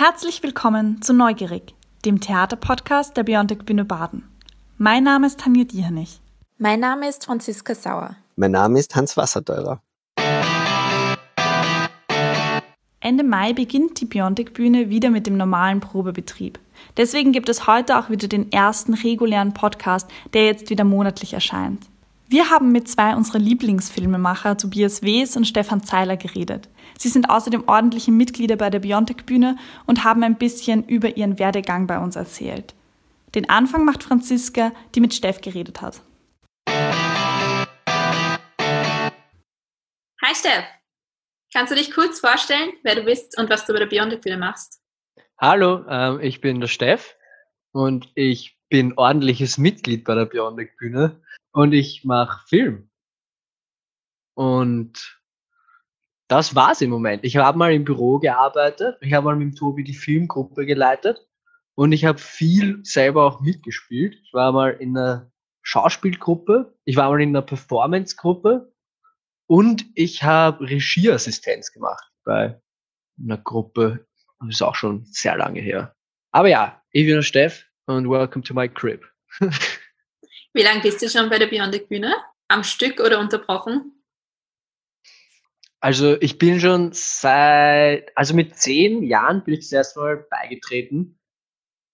Herzlich 0.00 0.44
willkommen 0.44 1.02
zu 1.02 1.12
Neugierig, 1.12 1.74
dem 2.04 2.20
Theaterpodcast 2.20 3.16
der 3.16 3.24
Biontech 3.24 3.64
Bühne 3.64 3.84
Baden. 3.84 4.28
Mein 4.76 5.02
Name 5.02 5.26
ist 5.26 5.40
Tanja 5.40 5.64
Diernich. 5.64 6.20
Mein 6.56 6.78
Name 6.78 7.08
ist 7.08 7.24
Franziska 7.24 7.74
Sauer. 7.74 8.14
Mein 8.36 8.52
Name 8.52 8.78
ist 8.78 8.94
Hans 8.94 9.16
Wasserteurer. 9.16 9.82
Ende 13.00 13.24
Mai 13.24 13.52
beginnt 13.54 14.00
die 14.00 14.04
Biontech 14.04 14.52
Bühne 14.52 14.88
wieder 14.88 15.10
mit 15.10 15.26
dem 15.26 15.36
normalen 15.36 15.80
Probebetrieb. 15.80 16.60
Deswegen 16.96 17.32
gibt 17.32 17.48
es 17.48 17.66
heute 17.66 17.98
auch 17.98 18.08
wieder 18.08 18.28
den 18.28 18.52
ersten 18.52 18.94
regulären 18.94 19.52
Podcast, 19.52 20.08
der 20.32 20.46
jetzt 20.46 20.70
wieder 20.70 20.84
monatlich 20.84 21.34
erscheint. 21.34 21.88
Wir 22.30 22.50
haben 22.50 22.72
mit 22.72 22.86
zwei 22.86 23.16
unserer 23.16 23.38
Lieblingsfilmemacher, 23.38 24.58
Tobias 24.58 25.00
Wees 25.00 25.34
und 25.38 25.46
Stefan 25.46 25.82
Zeiler, 25.82 26.18
geredet. 26.18 26.68
Sie 26.98 27.08
sind 27.08 27.30
außerdem 27.30 27.66
ordentliche 27.66 28.10
Mitglieder 28.10 28.56
bei 28.56 28.68
der 28.68 28.80
Biontech 28.80 29.24
Bühne 29.24 29.56
und 29.86 30.04
haben 30.04 30.22
ein 30.22 30.36
bisschen 30.36 30.86
über 30.86 31.16
ihren 31.16 31.38
Werdegang 31.38 31.86
bei 31.86 31.98
uns 31.98 32.16
erzählt. 32.16 32.74
Den 33.34 33.48
Anfang 33.48 33.86
macht 33.86 34.02
Franziska, 34.02 34.72
die 34.94 35.00
mit 35.00 35.14
Steff 35.14 35.40
geredet 35.40 35.80
hat. 35.80 36.02
Hi 40.22 40.34
Steff, 40.34 40.64
kannst 41.54 41.72
du 41.72 41.76
dich 41.76 41.94
kurz 41.94 42.20
vorstellen, 42.20 42.74
wer 42.82 42.96
du 42.96 43.04
bist 43.04 43.38
und 43.38 43.48
was 43.48 43.64
du 43.64 43.72
bei 43.72 43.78
der 43.78 43.86
Biontech 43.86 44.20
Bühne 44.20 44.36
machst? 44.36 44.82
Hallo, 45.40 45.82
ähm, 45.88 46.20
ich 46.20 46.42
bin 46.42 46.60
der 46.60 46.68
Steff 46.68 47.16
und 47.72 48.10
ich 48.14 48.57
bin 48.68 48.92
ordentliches 48.96 49.58
Mitglied 49.58 50.04
bei 50.04 50.14
der 50.14 50.26
Biontech 50.26 50.76
Bühne 50.76 51.20
und 51.52 51.72
ich 51.72 52.04
mache 52.04 52.46
Film. 52.46 52.90
Und 54.34 55.18
das 56.28 56.54
war's 56.54 56.80
im 56.82 56.90
Moment. 56.90 57.24
Ich 57.24 57.36
habe 57.36 57.58
mal 57.58 57.72
im 57.72 57.84
Büro 57.84 58.18
gearbeitet, 58.18 58.98
ich 59.00 59.12
habe 59.14 59.24
mal 59.24 59.36
mit 59.36 59.48
dem 59.48 59.56
Tobi 59.56 59.82
die 59.82 59.94
Filmgruppe 59.94 60.66
geleitet 60.66 61.26
und 61.74 61.92
ich 61.92 62.04
habe 62.04 62.18
viel 62.18 62.80
selber 62.84 63.24
auch 63.24 63.40
mitgespielt. 63.40 64.14
Ich 64.22 64.34
war 64.34 64.52
mal 64.52 64.70
in 64.70 64.96
einer 64.96 65.30
Schauspielgruppe, 65.62 66.74
ich 66.84 66.96
war 66.96 67.10
mal 67.10 67.20
in 67.22 67.30
einer 67.30 67.42
Performancegruppe 67.42 68.72
und 69.46 69.86
ich 69.94 70.22
habe 70.22 70.68
Regieassistenz 70.68 71.72
gemacht 71.72 72.04
bei 72.24 72.60
einer 73.18 73.38
Gruppe. 73.38 74.06
Das 74.40 74.50
ist 74.50 74.62
auch 74.62 74.74
schon 74.74 75.04
sehr 75.06 75.36
lange 75.36 75.60
her. 75.60 75.96
Aber 76.30 76.48
ja, 76.48 76.82
ich 76.92 77.06
bin 77.06 77.16
der 77.16 77.22
Steff 77.22 77.67
und 77.88 78.08
welcome 78.08 78.42
to 78.42 78.54
my 78.54 78.68
crib. 78.68 79.02
Wie 80.52 80.62
lange 80.62 80.82
bist 80.82 81.02
du 81.02 81.08
schon 81.08 81.30
bei 81.30 81.38
der 81.38 81.46
Beyond 81.46 81.88
Bühne? 81.88 82.14
Am 82.48 82.64
Stück 82.64 83.00
oder 83.00 83.18
unterbrochen? 83.18 83.92
Also 85.80 86.20
ich 86.20 86.38
bin 86.38 86.60
schon 86.60 86.90
seit, 86.92 88.16
also 88.16 88.34
mit 88.34 88.56
zehn 88.56 89.02
Jahren 89.02 89.44
bin 89.44 89.54
ich 89.54 89.60
das 89.60 89.72
erste 89.72 90.00
Mal 90.00 90.26
beigetreten 90.28 91.18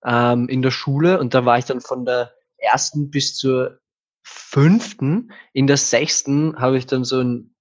ähm, 0.05 0.49
in 0.49 0.63
der 0.63 0.71
Schule 0.71 1.21
und 1.21 1.35
da 1.35 1.45
war 1.45 1.59
ich 1.59 1.67
dann 1.67 1.81
von 1.81 2.05
der 2.05 2.33
ersten 2.57 3.11
bis 3.11 3.37
zur 3.37 3.81
fünften. 4.23 5.33
In 5.53 5.67
der 5.67 5.77
sechsten 5.77 6.59
habe 6.59 6.79
ich 6.79 6.87
dann 6.87 7.05
so 7.05 7.21
ein, 7.21 7.55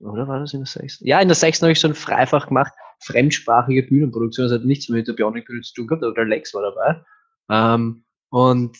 oder 0.00 0.26
war 0.26 0.40
das 0.40 0.52
in 0.52 0.60
der 0.60 0.66
sechsten? 0.66 1.06
Ja, 1.06 1.20
in 1.20 1.28
der 1.28 1.36
sechsten 1.36 1.64
habe 1.64 1.72
ich 1.72 1.80
so 1.80 1.88
ein 1.88 1.94
Freifach 1.94 2.48
gemacht, 2.48 2.72
fremdsprachige 3.00 3.84
Bühnenproduktion. 3.84 4.48
Das 4.48 4.58
hat 4.58 4.66
nichts 4.66 4.88
mit 4.88 5.06
der 5.06 5.12
Bionic 5.12 5.46
Bühne 5.46 5.62
zu 5.62 5.74
tun 5.74 5.86
gehabt, 5.86 6.02
aber 6.02 6.14
der 6.14 6.24
Lex 6.24 6.52
war 6.52 6.62
dabei. 6.62 7.04
Ähm, 7.50 8.04
und 8.30 8.78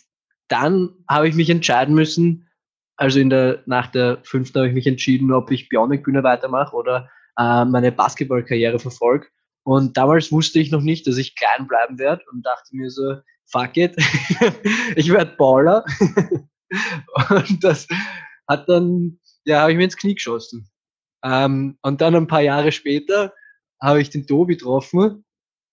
dann 0.48 0.90
habe 1.08 1.28
ich 1.28 1.34
mich 1.34 1.50
entscheiden 1.50 1.94
müssen, 1.94 2.48
also 2.96 3.18
in 3.18 3.30
der, 3.30 3.62
nach 3.66 3.88
der 3.88 4.20
fünften 4.24 4.58
habe 4.58 4.68
ich 4.68 4.74
mich 4.74 4.86
entschieden, 4.86 5.32
ob 5.32 5.50
ich 5.50 5.68
Bionic-Bühne 5.68 6.22
weitermache 6.22 6.76
oder 6.76 7.10
äh, 7.38 7.64
meine 7.64 7.92
Basketballkarriere 7.92 8.78
verfolge. 8.78 9.28
Und 9.64 9.96
damals 9.96 10.30
wusste 10.30 10.60
ich 10.60 10.70
noch 10.70 10.82
nicht, 10.82 11.06
dass 11.06 11.16
ich 11.16 11.36
klein 11.36 11.66
bleiben 11.66 11.98
werde 11.98 12.22
und 12.30 12.44
dachte 12.44 12.76
mir 12.76 12.90
so, 12.90 13.16
fuck 13.46 13.76
it, 13.76 13.96
ich 14.96 15.10
werde 15.10 15.34
Baller. 15.36 15.84
und 17.30 17.64
das 17.64 17.88
hat 18.47 18.69
dann, 18.69 19.19
ja, 19.44 19.62
habe 19.62 19.72
ich 19.72 19.78
mir 19.78 19.84
ins 19.84 19.97
Knie 19.97 20.14
geschossen. 20.14 20.69
Ähm, 21.24 21.78
und 21.82 22.00
dann 22.00 22.14
ein 22.14 22.26
paar 22.26 22.42
Jahre 22.42 22.72
später 22.72 23.32
habe 23.80 24.00
ich 24.00 24.10
den 24.10 24.26
Tobi 24.26 24.56
getroffen 24.56 25.24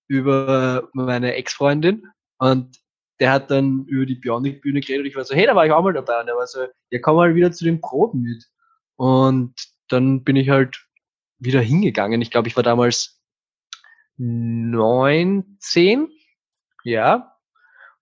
über 0.07 0.89
meine 0.93 1.35
Ex-Freundin 1.35 2.07
und 2.39 2.80
der 3.21 3.31
hat 3.31 3.51
dann 3.51 3.85
über 3.85 4.07
die 4.07 4.15
Bionic-Bühne 4.15 4.81
geredet 4.81 5.01
und 5.01 5.05
ich 5.05 5.15
war 5.15 5.23
so, 5.23 5.35
hey, 5.35 5.45
da 5.45 5.55
war 5.55 5.67
ich 5.67 5.71
auch 5.71 5.83
mal 5.83 5.93
dabei. 5.93 6.19
Und 6.21 6.27
er 6.27 6.35
war 6.35 6.47
so, 6.47 6.65
ja, 6.89 6.99
komm 6.99 7.17
mal 7.17 7.35
wieder 7.35 7.51
zu 7.51 7.63
den 7.63 7.79
Proben 7.79 8.23
mit. 8.23 8.45
Und 8.95 9.53
dann 9.89 10.23
bin 10.23 10.35
ich 10.35 10.49
halt 10.49 10.83
wieder 11.37 11.61
hingegangen. 11.61 12.19
Ich 12.23 12.31
glaube, 12.31 12.47
ich 12.47 12.55
war 12.55 12.63
damals 12.63 13.21
19, 14.17 16.09
ja. 16.83 17.37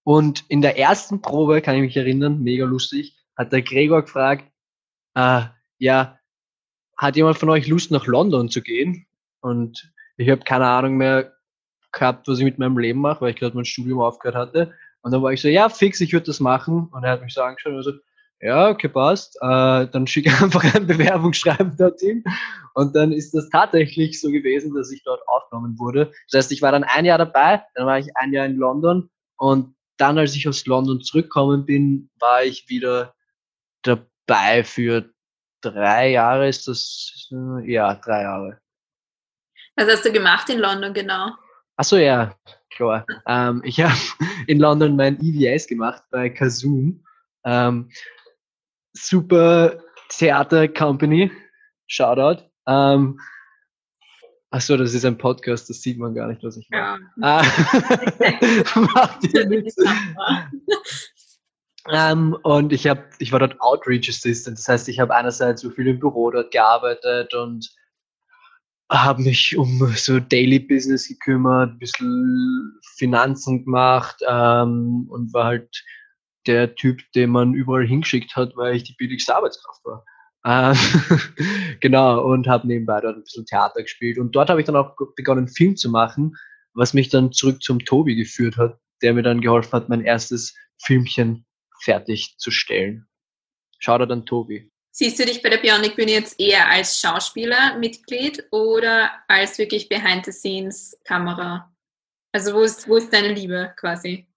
Und 0.03 0.46
in 0.47 0.62
der 0.62 0.79
ersten 0.79 1.22
Probe, 1.22 1.62
kann 1.62 1.75
ich 1.75 1.81
mich 1.81 1.97
erinnern, 1.97 2.41
mega 2.41 2.66
lustig, 2.66 3.18
hat 3.35 3.52
der 3.52 3.62
Gregor 3.62 4.03
gefragt, 4.03 4.50
äh, 5.16 5.41
ja, 5.79 6.18
hat 6.96 7.18
jemand 7.18 7.38
von 7.38 7.50
euch 7.50 7.68
Lust 7.68 7.91
nach 7.91 8.08
London 8.08 8.50
zu 8.50 8.62
gehen? 8.62 9.06
Und 9.41 9.91
ich 10.16 10.29
habe 10.29 10.46
keine 10.46 10.68
Ahnung 10.68 10.96
mehr 10.96 11.34
gehabt, 11.91 12.29
was 12.29 12.40
ich 12.40 12.46
mit 12.46 12.58
meinem 12.58 12.78
Leben 12.78 13.02
mache, 13.02 13.19
weil 13.19 13.31
ich 13.31 13.35
gerade 13.35 13.58
mein 13.58 13.66
Studium 13.66 14.00
aufgehört 14.00 14.38
hatte. 14.38 14.74
Und 15.01 15.11
dann 15.11 15.21
war 15.21 15.31
ich 15.31 15.41
so, 15.41 15.47
ja, 15.47 15.69
fix, 15.69 16.01
ich 16.01 16.13
würde 16.13 16.27
das 16.27 16.39
machen. 16.39 16.89
Und 16.91 17.03
er 17.03 17.11
hat 17.11 17.21
mich 17.21 17.33
so 17.33 17.41
angeschaut 17.41 17.73
und 17.73 17.83
so, 17.83 17.93
ja, 18.41 18.69
okay, 18.69 18.87
passt. 18.87 19.35
Äh, 19.41 19.87
dann 19.87 20.07
schicke 20.07 20.29
einfach 20.43 20.63
ein 20.75 20.87
Bewerbungsschreiben 20.87 21.75
dorthin. 21.77 22.23
Und 22.73 22.95
dann 22.95 23.11
ist 23.11 23.33
das 23.33 23.49
tatsächlich 23.49 24.19
so 24.21 24.29
gewesen, 24.29 24.73
dass 24.73 24.91
ich 24.91 25.03
dort 25.03 25.27
aufgenommen 25.27 25.77
wurde. 25.77 26.11
Das 26.29 26.39
heißt, 26.39 26.51
ich 26.51 26.61
war 26.61 26.71
dann 26.71 26.83
ein 26.83 27.05
Jahr 27.05 27.17
dabei, 27.17 27.63
dann 27.75 27.85
war 27.85 27.99
ich 27.99 28.15
ein 28.15 28.31
Jahr 28.31 28.45
in 28.45 28.57
London 28.57 29.09
und 29.37 29.75
dann, 29.97 30.17
als 30.17 30.35
ich 30.35 30.47
aus 30.47 30.65
London 30.65 31.01
zurückgekommen 31.01 31.66
bin, 31.66 32.09
war 32.19 32.43
ich 32.43 32.69
wieder 32.69 33.13
dabei 33.81 34.63
für 34.63 35.09
drei 35.61 36.11
Jahre. 36.11 36.47
Ist 36.47 36.67
das, 36.67 37.27
ja, 37.66 37.95
drei 37.95 38.21
Jahre. 38.23 38.61
Was 39.75 39.89
hast 39.89 40.05
du 40.05 40.11
gemacht 40.11 40.49
in 40.49 40.59
London 40.59 40.93
genau? 40.93 41.31
Achso, 41.75 41.97
ja, 41.97 42.35
klar. 42.69 43.06
Ähm, 43.28 43.62
ich 43.63 43.81
habe 43.81 43.94
in 44.47 44.59
London 44.59 44.96
mein 44.96 45.19
EVS 45.22 45.68
gemacht 45.68 46.03
bei 46.12 46.30
Kazoom. 46.30 47.03
Ähm, 47.46 47.90
super 48.94 49.80
Theater 50.09 50.68
Company. 50.68 51.31
Shoutout. 51.88 52.44
Ähm, 52.68 53.19
Achso, 54.52 54.78
das 54.78 54.96
ist 54.96 55.06
ein 55.06 55.18
Podcast, 55.18 55.69
das 55.69 55.84
sieht 55.84 56.00
man 56.00 56.16
gar 56.16 56.28
nicht, 56.28 56.44
was 56.44 56.58
ich 56.58 56.68
mache. 56.72 57.00
Ja. 57.18 57.40
Ah, 57.40 57.44
macht 58.96 59.31
ihr 59.31 59.46
nichts. 59.47 59.75
ähm, 61.91 62.35
und 62.41 62.74
ich, 62.74 62.88
hab, 62.88 63.06
ich 63.19 63.31
war 63.31 63.40
dort 63.40 63.62
Outreach 63.62 64.09
Assistant. 64.09 64.58
Das 64.58 64.68
heißt, 64.68 64.90
ich 64.90 65.00
habe 65.00 65.13
einerseits 65.13 65.62
so 65.62 65.69
viel 65.69 65.88
im 65.88 66.00
Büro 66.00 66.31
dort 66.31 66.50
gearbeitet 66.50 67.35
und 67.35 67.69
habe 68.89 69.22
mich 69.22 69.55
um 69.55 69.94
so 69.95 70.19
Daily 70.19 70.59
Business 70.59 71.07
gekümmert, 71.07 71.72
ein 71.72 71.79
bisschen 71.79 72.79
Finanzen 72.97 73.63
gemacht 73.63 74.17
ähm, 74.27 75.07
und 75.09 75.33
war 75.33 75.45
halt 75.45 75.83
der 76.47 76.73
Typ, 76.75 77.01
den 77.13 77.29
man 77.29 77.53
überall 77.53 77.85
hingeschickt 77.85 78.35
hat, 78.35 78.55
weil 78.55 78.75
ich 78.75 78.83
die 78.83 78.95
billigste 78.97 79.35
Arbeitskraft 79.35 79.85
war. 79.85 80.05
Ähm, 80.45 80.75
genau, 81.81 82.23
und 82.23 82.47
habe 82.47 82.67
nebenbei 82.67 83.01
dort 83.01 83.17
ein 83.17 83.23
bisschen 83.23 83.45
Theater 83.45 83.81
gespielt. 83.81 84.17
Und 84.17 84.35
dort 84.35 84.49
habe 84.49 84.59
ich 84.59 84.66
dann 84.66 84.75
auch 84.75 84.95
begonnen, 85.16 85.47
Film 85.47 85.75
zu 85.75 85.89
machen, 85.89 86.35
was 86.73 86.94
mich 86.94 87.09
dann 87.09 87.31
zurück 87.31 87.61
zum 87.61 87.79
Tobi 87.79 88.16
geführt 88.16 88.57
hat, 88.57 88.79
der 89.01 89.13
mir 89.13 89.23
dann 89.23 89.41
geholfen 89.41 89.73
hat, 89.73 89.89
mein 89.89 90.01
erstes 90.01 90.55
Filmchen 90.81 91.45
fertigzustellen. 91.81 93.07
Da 93.85 93.97
dann 93.97 94.25
Tobi. 94.25 94.72
Siehst 94.91 95.19
du 95.19 95.25
dich 95.25 95.41
bei 95.41 95.50
der 95.50 95.57
Bionic 95.57 95.95
Bühne 95.95 96.11
jetzt 96.11 96.39
eher 96.39 96.69
als 96.69 97.00
Schauspieler 97.00 97.77
Mitglied 97.77 98.44
oder 98.51 99.11
als 99.27 99.57
wirklich 99.57 99.88
Behind 99.88 100.25
the 100.25 100.31
Scenes 100.31 100.99
Kamera? 101.03 101.72
Also 102.31 102.53
wo 102.53 102.61
ist, 102.61 102.87
wo 102.87 102.97
ist 102.97 103.14
deine 103.14 103.34
Liebe 103.34 103.73
quasi? 103.78 104.28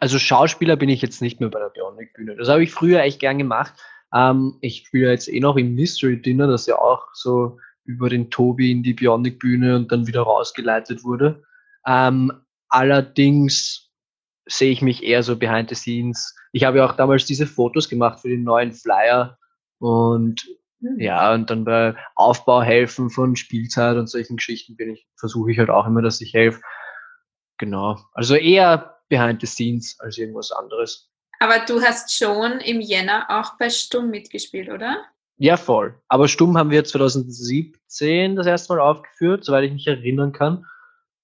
Also 0.00 0.18
Schauspieler 0.18 0.76
bin 0.76 0.88
ich 0.88 1.02
jetzt 1.02 1.22
nicht 1.22 1.40
mehr 1.40 1.48
bei 1.48 1.60
der 1.60 1.70
Bionic 1.70 2.12
Bühne. 2.14 2.36
Das 2.36 2.48
habe 2.48 2.62
ich 2.62 2.70
früher 2.70 3.00
echt 3.00 3.20
gern 3.20 3.38
gemacht. 3.38 3.74
Ähm, 4.14 4.58
ich 4.60 4.84
spiele 4.86 5.10
jetzt 5.10 5.28
eh 5.28 5.40
noch 5.40 5.56
im 5.56 5.74
Mystery 5.74 6.20
Dinner, 6.20 6.46
das 6.46 6.66
ja 6.66 6.76
auch 6.78 7.06
so 7.14 7.58
über 7.84 8.08
den 8.08 8.30
Tobi 8.30 8.70
in 8.70 8.82
die 8.82 8.94
Bionic 8.94 9.38
Bühne 9.38 9.76
und 9.76 9.90
dann 9.90 10.06
wieder 10.06 10.22
rausgeleitet 10.22 11.04
wurde. 11.04 11.42
Ähm, 11.86 12.32
allerdings 12.68 13.90
sehe 14.46 14.70
ich 14.70 14.82
mich 14.82 15.02
eher 15.02 15.22
so 15.22 15.36
behind 15.36 15.68
the 15.68 15.74
scenes. 15.74 16.34
Ich 16.52 16.64
habe 16.64 16.78
ja 16.78 16.86
auch 16.86 16.96
damals 16.96 17.24
diese 17.24 17.46
Fotos 17.46 17.88
gemacht 17.88 18.20
für 18.20 18.28
den 18.28 18.44
neuen 18.44 18.72
Flyer 18.72 19.38
und 19.78 20.46
mhm. 20.80 21.00
ja, 21.00 21.32
und 21.34 21.50
dann 21.50 21.64
bei 21.64 21.96
Aufbau 22.14 22.62
helfen 22.62 23.10
von 23.10 23.36
Spielzeit 23.36 23.96
und 23.96 24.08
solchen 24.08 24.36
Geschichten 24.36 24.76
bin 24.76 24.90
ich, 24.90 25.08
versuche 25.16 25.50
ich 25.50 25.58
halt 25.58 25.70
auch 25.70 25.86
immer, 25.86 26.02
dass 26.02 26.20
ich 26.20 26.34
helfe. 26.34 26.60
Genau. 27.58 27.98
Also 28.12 28.34
eher 28.34 28.98
behind 29.08 29.40
the 29.40 29.46
scenes 29.46 29.96
als 30.00 30.18
irgendwas 30.18 30.52
anderes. 30.52 31.10
Aber 31.40 31.58
du 31.66 31.82
hast 31.82 32.16
schon 32.16 32.60
im 32.60 32.80
Jänner 32.80 33.26
auch 33.28 33.58
bei 33.58 33.68
Stumm 33.68 34.10
mitgespielt, 34.10 34.68
oder? 34.68 35.04
Ja, 35.38 35.56
voll. 35.56 36.00
Aber 36.08 36.28
Stumm 36.28 36.56
haben 36.56 36.70
wir 36.70 36.84
2017 36.84 38.36
das 38.36 38.46
erste 38.46 38.74
Mal 38.74 38.80
aufgeführt, 38.80 39.44
soweit 39.44 39.64
ich 39.64 39.72
mich 39.72 39.86
erinnern 39.88 40.32
kann. 40.32 40.66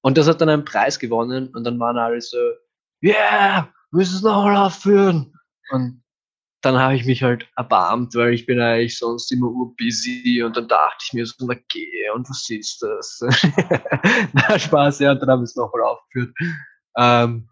Und 0.00 0.18
das 0.18 0.26
hat 0.26 0.40
dann 0.40 0.48
einen 0.48 0.64
Preis 0.64 0.98
gewonnen 0.98 1.54
und 1.54 1.62
dann 1.64 1.78
waren 1.78 1.98
alle 1.98 2.20
so, 2.20 2.36
yeah, 3.02 3.72
müssen 3.90 4.16
es 4.16 4.22
nochmal 4.22 4.56
aufführen. 4.56 5.34
Und 5.70 6.02
dann 6.62 6.76
habe 6.76 6.96
ich 6.96 7.04
mich 7.04 7.22
halt 7.22 7.46
erbarmt, 7.56 8.14
weil 8.14 8.34
ich 8.34 8.46
bin 8.46 8.60
eigentlich 8.60 8.98
sonst 8.98 9.30
immer 9.30 9.48
urbusy 9.48 10.42
und 10.42 10.56
dann 10.56 10.66
dachte 10.66 11.04
ich 11.06 11.12
mir 11.12 11.24
so, 11.24 11.34
okay, 11.44 12.10
und 12.14 12.28
was 12.28 12.48
ist 12.50 12.82
das? 12.82 13.20
Na, 14.32 14.58
Spaß, 14.58 14.98
ja, 15.00 15.12
und 15.12 15.20
dann 15.20 15.30
habe 15.30 15.44
ich 15.44 15.50
es 15.50 15.56
nochmal 15.56 15.82
aufgeführt. 15.82 16.34
Ähm, 16.96 17.48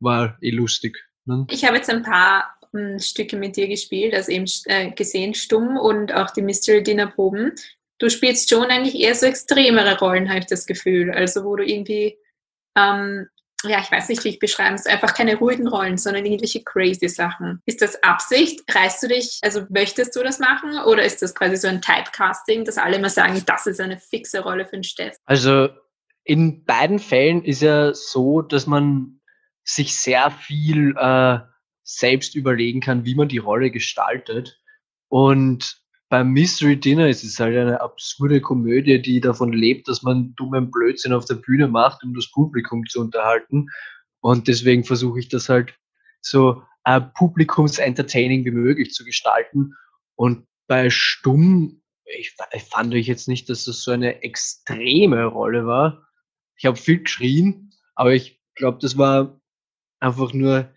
war 0.00 0.36
eh 0.42 0.50
lustig. 0.50 1.02
Ne? 1.24 1.46
Ich 1.50 1.64
habe 1.64 1.76
jetzt 1.76 1.88
ein 1.88 2.02
paar 2.02 2.54
ähm, 2.74 2.98
Stücke 2.98 3.36
mit 3.36 3.56
dir 3.56 3.68
gespielt, 3.68 4.14
also 4.14 4.30
eben 4.30 4.44
äh, 4.66 4.90
gesehen, 4.90 5.34
stumm 5.34 5.78
und 5.78 6.12
auch 6.12 6.30
die 6.30 6.42
Mystery 6.42 6.82
Dinner 6.82 7.06
Proben. 7.06 7.52
Du 7.98 8.10
spielst 8.10 8.50
schon 8.50 8.66
eigentlich 8.66 8.96
eher 8.96 9.14
so 9.14 9.24
extremere 9.24 9.98
Rollen, 9.98 10.28
habe 10.28 10.40
ich 10.40 10.46
das 10.46 10.66
Gefühl. 10.66 11.10
Also 11.10 11.44
wo 11.44 11.56
du 11.56 11.64
irgendwie 11.64 12.18
ähm, 12.76 13.28
ja, 13.68 13.80
ich 13.80 13.90
weiß 13.90 14.08
nicht, 14.08 14.24
wie 14.24 14.30
ich 14.30 14.38
beschreiben 14.38 14.78
soll, 14.78 14.92
einfach 14.92 15.14
keine 15.14 15.36
ruhigen 15.36 15.66
Rollen, 15.68 15.98
sondern 15.98 16.24
irgendwelche 16.24 16.62
crazy 16.62 17.08
Sachen. 17.08 17.62
Ist 17.66 17.82
das 17.82 18.02
Absicht? 18.02 18.62
Reißt 18.72 19.02
du 19.02 19.08
dich, 19.08 19.38
also 19.42 19.62
möchtest 19.68 20.14
du 20.16 20.22
das 20.22 20.38
machen 20.38 20.78
oder 20.86 21.04
ist 21.04 21.22
das 21.22 21.34
quasi 21.34 21.56
so 21.56 21.68
ein 21.68 21.82
Typecasting, 21.82 22.64
dass 22.64 22.78
alle 22.78 22.96
immer 22.96 23.10
sagen, 23.10 23.42
das 23.46 23.66
ist 23.66 23.80
eine 23.80 23.98
fixe 23.98 24.40
Rolle 24.40 24.64
für 24.64 24.74
einen 24.74 24.84
Steff? 24.84 25.16
Also 25.24 25.68
in 26.24 26.64
beiden 26.64 26.98
Fällen 26.98 27.44
ist 27.44 27.62
ja 27.62 27.94
so, 27.94 28.42
dass 28.42 28.66
man 28.66 29.20
sich 29.62 29.96
sehr 29.96 30.30
viel 30.30 30.94
äh, 30.96 31.38
selbst 31.82 32.34
überlegen 32.34 32.80
kann, 32.80 33.04
wie 33.04 33.14
man 33.14 33.28
die 33.28 33.38
Rolle 33.38 33.70
gestaltet. 33.70 34.60
Und 35.08 35.80
beim 36.08 36.32
Mystery 36.32 36.78
Dinner 36.78 37.08
ist 37.08 37.24
es 37.24 37.40
halt 37.40 37.56
eine 37.56 37.80
absurde 37.80 38.40
Komödie, 38.40 39.00
die 39.00 39.20
davon 39.20 39.52
lebt, 39.52 39.88
dass 39.88 40.02
man 40.02 40.34
dummen 40.36 40.70
Blödsinn 40.70 41.12
auf 41.12 41.24
der 41.24 41.34
Bühne 41.34 41.68
macht, 41.68 42.04
um 42.04 42.14
das 42.14 42.30
Publikum 42.30 42.86
zu 42.86 43.00
unterhalten. 43.00 43.68
Und 44.20 44.48
deswegen 44.48 44.84
versuche 44.84 45.18
ich 45.18 45.28
das 45.28 45.48
halt 45.48 45.74
so 46.20 46.62
äh, 46.84 47.00
publikumsentertaining 47.00 48.44
wie 48.44 48.52
möglich 48.52 48.92
zu 48.92 49.04
gestalten. 49.04 49.74
Und 50.14 50.46
bei 50.68 50.90
Stumm, 50.90 51.82
ich, 52.04 52.34
ich 52.52 52.62
fand 52.62 52.94
ich 52.94 53.06
jetzt 53.08 53.28
nicht, 53.28 53.48
dass 53.48 53.64
das 53.64 53.82
so 53.82 53.90
eine 53.90 54.22
extreme 54.22 55.24
Rolle 55.24 55.66
war. 55.66 56.06
Ich 56.56 56.66
habe 56.66 56.76
viel 56.76 57.02
geschrien, 57.02 57.72
aber 57.94 58.14
ich 58.14 58.40
glaube, 58.54 58.78
das 58.80 58.96
war 58.96 59.40
einfach 60.00 60.32
nur 60.32 60.70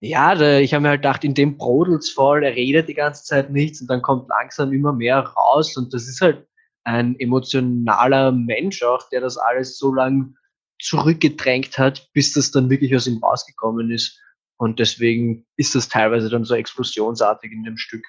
ja, 0.00 0.34
da, 0.34 0.58
ich 0.58 0.74
habe 0.74 0.82
mir 0.82 0.88
halt 0.90 1.02
gedacht, 1.02 1.24
in 1.24 1.34
dem 1.34 1.56
brodelt's 1.56 2.10
voll, 2.10 2.44
er 2.44 2.54
redet 2.54 2.88
die 2.88 2.94
ganze 2.94 3.24
Zeit 3.24 3.50
nichts 3.50 3.80
und 3.80 3.88
dann 3.88 4.02
kommt 4.02 4.28
langsam 4.28 4.72
immer 4.72 4.92
mehr 4.92 5.20
raus 5.20 5.76
und 5.76 5.92
das 5.92 6.06
ist 6.08 6.20
halt 6.20 6.46
ein 6.84 7.18
emotionaler 7.18 8.32
Mensch 8.32 8.82
auch, 8.82 9.08
der 9.10 9.20
das 9.20 9.36
alles 9.36 9.76
so 9.76 9.92
lang 9.92 10.34
zurückgedrängt 10.80 11.76
hat, 11.78 12.08
bis 12.12 12.32
das 12.32 12.50
dann 12.50 12.70
wirklich 12.70 12.94
aus 12.94 13.06
ihm 13.06 13.18
rausgekommen 13.18 13.90
ist. 13.90 14.20
Und 14.56 14.78
deswegen 14.78 15.46
ist 15.56 15.74
das 15.74 15.88
teilweise 15.88 16.30
dann 16.30 16.44
so 16.44 16.54
explosionsartig 16.54 17.52
in 17.52 17.64
dem 17.64 17.76
Stück. 17.76 18.04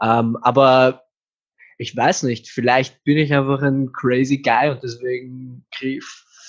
Ähm, 0.00 0.36
aber 0.42 1.04
ich 1.78 1.96
weiß 1.96 2.22
nicht, 2.24 2.48
vielleicht 2.48 3.02
bin 3.04 3.18
ich 3.18 3.32
einfach 3.34 3.62
ein 3.62 3.92
crazy 3.92 4.38
Guy 4.38 4.70
und 4.70 4.82
deswegen 4.82 5.66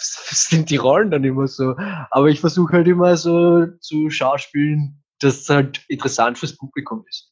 sind 0.32 0.70
die 0.70 0.78
Rollen 0.78 1.12
dann 1.12 1.24
immer 1.24 1.48
so. 1.48 1.76
Aber 2.12 2.28
ich 2.28 2.40
versuche 2.40 2.74
halt 2.74 2.88
immer 2.88 3.18
so 3.18 3.66
zu 3.80 4.10
schauspielen, 4.10 5.04
dass 5.20 5.42
es 5.42 5.50
halt 5.50 5.82
interessant 5.88 6.38
fürs 6.38 6.58
Publikum 6.58 7.06
ist. 7.10 7.32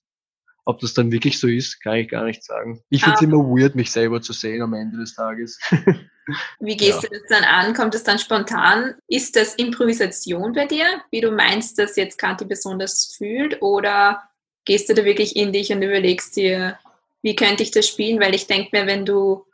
Ob 0.66 0.80
das 0.80 0.94
dann 0.94 1.12
wirklich 1.12 1.40
so 1.40 1.48
ist, 1.48 1.82
kann 1.82 1.96
ich 1.96 2.10
gar 2.10 2.26
nicht 2.26 2.44
sagen. 2.44 2.82
Ich 2.90 3.04
finde 3.04 3.16
es 3.16 3.22
ah. 3.22 3.26
immer 3.26 3.40
weird, 3.40 3.76
mich 3.76 3.92
selber 3.92 4.22
zu 4.22 4.32
sehen 4.32 4.62
am 4.62 4.74
Ende 4.74 4.98
des 4.98 5.16
Tages. 5.16 5.60
Wie 6.60 6.78
gehst 6.78 7.04
ja. 7.04 7.10
du 7.10 7.20
das 7.20 7.28
dann 7.30 7.44
an? 7.44 7.74
Kommt 7.74 7.96
es 7.96 8.04
dann 8.04 8.20
spontan? 8.20 8.96
Ist 9.08 9.36
das 9.36 9.56
Improvisation 9.56 10.54
bei 10.54 10.66
dir, 10.66 10.86
wie 11.10 11.22
du 11.22 11.32
meinst, 11.32 11.80
dass 11.80 11.96
jetzt 11.96 12.20
Person 12.20 12.78
das 12.78 13.16
fühlt? 13.18 13.62
Oder 13.62 14.22
gehst 14.66 14.88
du 14.88 14.94
da 14.94 15.04
wirklich 15.04 15.36
in 15.36 15.52
dich 15.52 15.72
und 15.72 15.82
überlegst 15.82 16.36
dir, 16.36 16.78
wie 17.24 17.36
könnte 17.36 17.64
ich 17.64 17.72
das 17.72 17.88
spielen? 17.88 18.20
Weil 18.20 18.36
ich 18.36 18.48
denke 18.48 18.70
mir, 18.72 18.86
wenn 18.86 19.06
du 19.06 19.46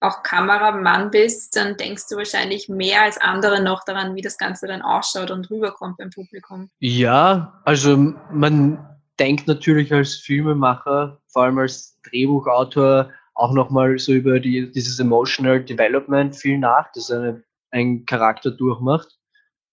auch 0.00 0.22
Kameramann 0.22 1.10
bist, 1.10 1.56
dann 1.56 1.76
denkst 1.76 2.04
du 2.08 2.16
wahrscheinlich 2.16 2.68
mehr 2.68 3.02
als 3.02 3.20
andere 3.20 3.62
noch 3.62 3.84
daran, 3.84 4.14
wie 4.16 4.22
das 4.22 4.38
Ganze 4.38 4.66
dann 4.66 4.82
ausschaut 4.82 5.30
und 5.30 5.50
rüberkommt 5.50 5.98
beim 5.98 6.10
Publikum. 6.10 6.70
Ja, 6.78 7.60
also 7.64 7.96
man 8.32 8.98
denkt 9.18 9.46
natürlich 9.46 9.92
als 9.92 10.16
Filmemacher, 10.16 11.20
vor 11.28 11.42
allem 11.42 11.58
als 11.58 12.00
Drehbuchautor, 12.02 13.10
auch 13.34 13.52
nochmal 13.52 13.98
so 13.98 14.12
über 14.12 14.40
die, 14.40 14.70
dieses 14.72 14.98
Emotional 14.98 15.62
Development 15.62 16.34
viel 16.34 16.58
nach, 16.58 16.90
das 16.94 17.10
eine, 17.10 17.42
ein 17.70 18.04
Charakter 18.06 18.50
durchmacht. 18.50 19.18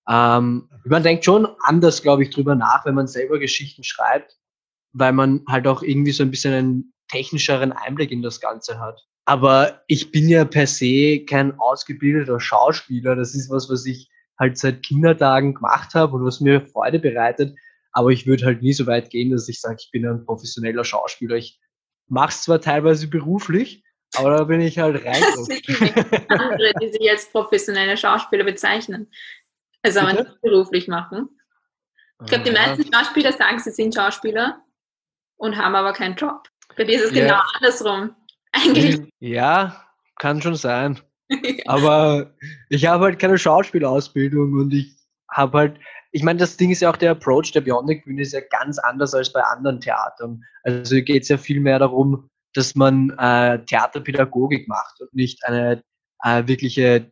Ähm, 0.09 0.69
man 0.85 1.03
denkt 1.03 1.25
schon 1.25 1.47
anders, 1.61 2.01
glaube 2.01 2.23
ich, 2.23 2.29
drüber 2.29 2.55
nach, 2.55 2.85
wenn 2.85 2.95
man 2.95 3.07
selber 3.07 3.39
Geschichten 3.39 3.83
schreibt, 3.83 4.37
weil 4.93 5.13
man 5.13 5.43
halt 5.47 5.67
auch 5.67 5.81
irgendwie 5.81 6.11
so 6.11 6.23
ein 6.23 6.31
bisschen 6.31 6.53
einen 6.53 6.93
technischeren 7.09 7.71
Einblick 7.71 8.11
in 8.11 8.21
das 8.21 8.39
Ganze 8.39 8.79
hat. 8.79 9.05
Aber 9.27 9.83
ich 9.87 10.13
bin 10.13 10.29
ja 10.29 10.45
per 10.45 10.67
se 10.67 11.25
kein 11.25 11.59
ausgebildeter 11.59 12.39
Schauspieler. 12.39 13.13
Das 13.13 13.35
ist 13.35 13.49
was, 13.49 13.69
was 13.69 13.85
ich 13.85 14.09
halt 14.39 14.57
seit 14.57 14.83
Kindertagen 14.83 15.53
gemacht 15.53 15.95
habe 15.95 16.15
und 16.15 16.23
was 16.23 16.39
mir 16.39 16.65
Freude 16.65 16.97
bereitet. 16.97 17.53
Aber 17.91 18.11
ich 18.11 18.25
würde 18.25 18.45
halt 18.45 18.61
nie 18.61 18.71
so 18.71 18.87
weit 18.87 19.09
gehen, 19.09 19.31
dass 19.31 19.49
ich 19.49 19.59
sage, 19.59 19.75
ich 19.81 19.91
bin 19.91 20.07
ein 20.07 20.23
professioneller 20.23 20.85
Schauspieler. 20.85 21.35
Ich 21.35 21.59
mache 22.07 22.29
es 22.29 22.43
zwar 22.43 22.61
teilweise 22.61 23.09
beruflich, 23.09 23.83
aber 24.15 24.29
da 24.37 24.43
bin 24.45 24.61
ich 24.61 24.79
halt 24.79 24.95
rein. 25.05 25.21
andere, 26.29 26.73
die 26.81 26.93
sich 26.93 27.11
als 27.11 27.29
professionelle 27.29 27.97
Schauspieler 27.97 28.45
bezeichnen. 28.45 29.11
Also 29.81 29.99
aber 29.99 30.13
nicht 30.13 30.41
beruflich 30.41 30.87
machen. 30.87 31.27
Ich 32.21 32.27
glaube, 32.27 32.45
die 32.45 32.51
meisten 32.51 32.93
Schauspieler 32.93 33.33
sagen, 33.33 33.59
sie 33.59 33.71
sind 33.71 33.93
Schauspieler 33.93 34.63
und 35.35 35.57
haben 35.57 35.75
aber 35.75 35.91
keinen 35.91 36.15
Job. 36.15 36.47
Bei 36.77 36.85
dir 36.85 36.95
ist 36.95 37.11
es 37.11 37.11
ja. 37.11 37.25
genau 37.25 37.41
andersrum. 37.55 38.15
Eigentlich. 38.57 39.01
Ja, 39.19 39.85
kann 40.19 40.41
schon 40.41 40.55
sein. 40.55 40.99
Aber 41.65 42.33
ich 42.69 42.85
habe 42.85 43.05
halt 43.05 43.19
keine 43.19 43.37
Schauspielausbildung 43.37 44.53
und 44.53 44.73
ich 44.73 44.95
habe 45.29 45.57
halt, 45.57 45.79
ich 46.11 46.23
meine, 46.23 46.39
das 46.39 46.57
Ding 46.57 46.71
ist 46.71 46.81
ja 46.81 46.89
auch 46.89 46.97
der 46.97 47.11
Approach 47.11 47.51
der 47.51 47.61
Bionic 47.61 48.05
Bühne 48.05 48.21
ist 48.21 48.33
ja 48.33 48.39
ganz 48.49 48.79
anders 48.79 49.13
als 49.13 49.31
bei 49.33 49.41
anderen 49.41 49.81
Theatern. 49.81 50.41
Also 50.63 50.95
geht 50.95 51.23
es 51.23 51.29
ja 51.29 51.37
viel 51.37 51.59
mehr 51.59 51.79
darum, 51.79 52.29
dass 52.53 52.75
man 52.75 53.11
äh, 53.19 53.63
Theaterpädagogik 53.65 54.67
macht 54.67 55.01
und 55.01 55.13
nicht 55.13 55.45
eine 55.45 55.83
äh, 56.23 56.47
wirkliche, 56.47 57.11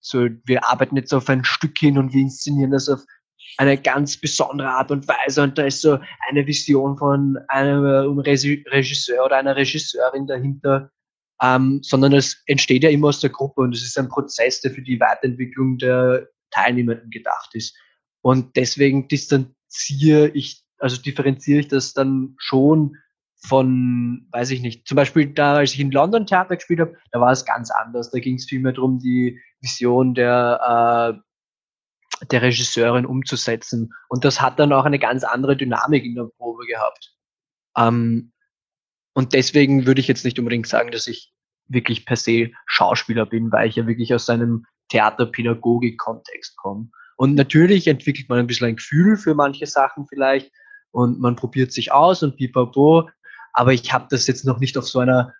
so 0.00 0.28
wir 0.44 0.68
arbeiten 0.68 0.96
jetzt 0.96 1.14
auf 1.14 1.28
ein 1.28 1.44
Stück 1.44 1.78
hin 1.78 1.98
und 1.98 2.12
wir 2.12 2.20
inszenieren 2.20 2.70
das 2.70 2.88
auf 2.88 3.00
eine 3.56 3.76
ganz 3.76 4.16
besondere 4.16 4.68
Art 4.68 4.90
und 4.90 5.06
Weise 5.08 5.42
und 5.42 5.58
da 5.58 5.64
ist 5.64 5.80
so 5.80 5.98
eine 6.28 6.46
Vision 6.46 6.96
von 6.96 7.38
einem 7.48 8.18
Regisseur 8.18 9.24
oder 9.24 9.36
einer 9.36 9.56
Regisseurin 9.56 10.26
dahinter, 10.26 10.90
ähm, 11.42 11.80
sondern 11.82 12.12
es 12.12 12.42
entsteht 12.46 12.84
ja 12.84 12.90
immer 12.90 13.08
aus 13.08 13.20
der 13.20 13.30
Gruppe 13.30 13.62
und 13.62 13.74
es 13.74 13.82
ist 13.82 13.98
ein 13.98 14.08
Prozess, 14.08 14.60
der 14.60 14.70
für 14.70 14.82
die 14.82 15.00
Weiterentwicklung 15.00 15.78
der 15.78 16.28
Teilnehmenden 16.50 17.10
gedacht 17.10 17.50
ist. 17.54 17.76
Und 18.22 18.56
deswegen 18.56 19.08
distanziere 19.08 20.28
ich, 20.28 20.62
also 20.78 21.00
differenziere 21.00 21.60
ich 21.60 21.68
das 21.68 21.92
dann 21.92 22.34
schon 22.38 22.96
von, 23.46 24.26
weiß 24.32 24.50
ich 24.52 24.62
nicht, 24.62 24.88
zum 24.88 24.96
Beispiel 24.96 25.26
da, 25.26 25.56
als 25.56 25.74
ich 25.74 25.80
in 25.80 25.90
London 25.90 26.26
Theater 26.26 26.56
gespielt 26.56 26.80
habe, 26.80 26.96
da 27.12 27.20
war 27.20 27.32
es 27.32 27.44
ganz 27.44 27.70
anders. 27.70 28.10
Da 28.10 28.18
ging 28.18 28.36
es 28.36 28.46
vielmehr 28.46 28.72
darum, 28.72 28.98
die 28.98 29.38
Vision 29.60 30.14
der 30.14 31.18
äh, 31.18 31.20
der 32.30 32.42
Regisseurin 32.42 33.06
umzusetzen. 33.06 33.92
Und 34.08 34.24
das 34.24 34.40
hat 34.40 34.58
dann 34.58 34.72
auch 34.72 34.84
eine 34.84 34.98
ganz 34.98 35.24
andere 35.24 35.56
Dynamik 35.56 36.04
in 36.04 36.14
der 36.14 36.28
Probe 36.38 36.66
gehabt. 36.66 37.14
Ähm, 37.76 38.32
und 39.14 39.32
deswegen 39.32 39.86
würde 39.86 40.00
ich 40.00 40.08
jetzt 40.08 40.24
nicht 40.24 40.38
unbedingt 40.38 40.66
sagen, 40.66 40.90
dass 40.90 41.06
ich 41.06 41.32
wirklich 41.68 42.04
per 42.04 42.16
se 42.16 42.50
Schauspieler 42.66 43.26
bin, 43.26 43.50
weil 43.52 43.68
ich 43.68 43.76
ja 43.76 43.86
wirklich 43.86 44.12
aus 44.12 44.28
einem 44.28 44.66
Theaterpädagogik-Kontext 44.90 46.56
komme. 46.56 46.90
Und 47.16 47.34
natürlich 47.34 47.86
entwickelt 47.86 48.28
man 48.28 48.38
ein 48.38 48.46
bisschen 48.46 48.68
ein 48.68 48.76
Gefühl 48.76 49.16
für 49.16 49.34
manche 49.34 49.66
Sachen 49.66 50.06
vielleicht 50.06 50.50
und 50.90 51.20
man 51.20 51.36
probiert 51.36 51.72
sich 51.72 51.92
aus 51.92 52.22
und 52.22 52.36
pipapo, 52.36 53.08
aber 53.52 53.72
ich 53.72 53.92
habe 53.92 54.06
das 54.10 54.26
jetzt 54.26 54.44
noch 54.44 54.58
nicht 54.58 54.76
auf 54.76 54.88
so 54.88 54.98
einer 54.98 55.32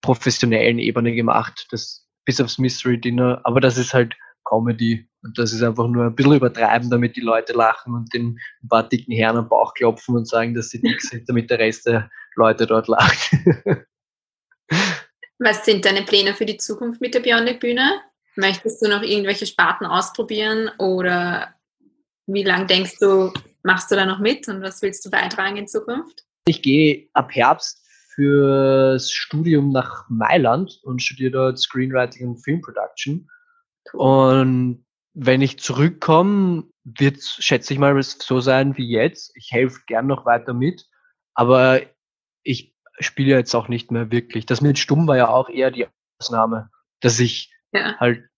professionellen 0.00 0.78
Ebene 0.78 1.14
gemacht, 1.14 1.68
das 1.70 2.06
bis 2.24 2.40
aufs 2.40 2.58
Mystery 2.58 2.98
Dinner, 2.98 3.40
aber 3.44 3.60
das 3.60 3.76
ist 3.76 3.92
halt 3.92 4.16
Comedy. 4.44 5.08
Und 5.22 5.38
das 5.38 5.52
ist 5.52 5.62
einfach 5.62 5.86
nur 5.88 6.06
ein 6.06 6.14
bisschen 6.14 6.34
übertreiben, 6.34 6.90
damit 6.90 7.16
die 7.16 7.20
Leute 7.20 7.52
lachen 7.52 7.94
und 7.94 8.12
den 8.14 8.38
ein 8.62 8.68
paar 8.68 8.88
dicken 8.88 9.12
Herren 9.12 9.36
am 9.36 9.48
Bauch 9.48 9.74
klopfen 9.74 10.16
und 10.16 10.26
sagen, 10.26 10.54
dass 10.54 10.70
sie 10.70 10.80
dick 10.80 11.00
sind, 11.02 11.28
damit 11.28 11.50
der 11.50 11.58
Rest 11.58 11.86
der 11.86 12.10
Leute 12.36 12.66
dort 12.66 12.88
lacht. 12.88 13.30
Was 15.38 15.64
sind 15.64 15.84
deine 15.84 16.02
Pläne 16.02 16.34
für 16.34 16.46
die 16.46 16.58
Zukunft 16.58 17.00
mit 17.00 17.14
der 17.14 17.20
Bionic 17.20 17.60
Bühne? 17.60 18.00
Möchtest 18.36 18.84
du 18.84 18.88
noch 18.88 19.02
irgendwelche 19.02 19.46
Sparten 19.46 19.86
ausprobieren 19.86 20.70
oder 20.78 21.54
wie 22.26 22.44
lange 22.44 22.66
denkst 22.66 22.98
du, 23.00 23.32
machst 23.62 23.90
du 23.90 23.96
da 23.96 24.06
noch 24.06 24.20
mit 24.20 24.46
und 24.48 24.62
was 24.62 24.82
willst 24.82 25.04
du 25.04 25.10
beitragen 25.10 25.56
in 25.56 25.66
Zukunft? 25.66 26.24
Ich 26.46 26.62
gehe 26.62 27.08
ab 27.12 27.34
Herbst 27.34 27.84
fürs 28.14 29.10
Studium 29.10 29.72
nach 29.72 30.08
Mailand 30.08 30.78
und 30.82 31.02
studiere 31.02 31.30
dort 31.32 31.58
Screenwriting 31.58 32.28
und 32.28 32.36
Film 32.38 32.60
Production 32.60 33.28
Und 33.92 34.84
wenn 35.14 35.42
ich 35.42 35.58
zurückkomme, 35.58 36.64
wird 36.84 37.22
schätze 37.22 37.72
ich 37.72 37.78
mal, 37.78 38.00
so 38.02 38.40
sein 38.40 38.76
wie 38.76 38.88
jetzt. 38.88 39.32
Ich 39.36 39.50
helfe 39.52 39.80
gern 39.86 40.06
noch 40.06 40.24
weiter 40.24 40.54
mit, 40.54 40.86
aber 41.34 41.80
ich 42.42 42.74
spiele 42.98 43.30
jetzt 43.30 43.54
auch 43.54 43.68
nicht 43.68 43.90
mehr 43.90 44.10
wirklich. 44.10 44.46
Das 44.46 44.60
mit 44.60 44.78
Stumm 44.78 45.06
war 45.06 45.16
ja 45.16 45.28
auch 45.28 45.48
eher 45.48 45.70
die 45.70 45.86
Ausnahme, 46.18 46.70
dass 47.00 47.18
ich 47.18 47.52
ja. 47.72 47.96
halt 47.98 48.28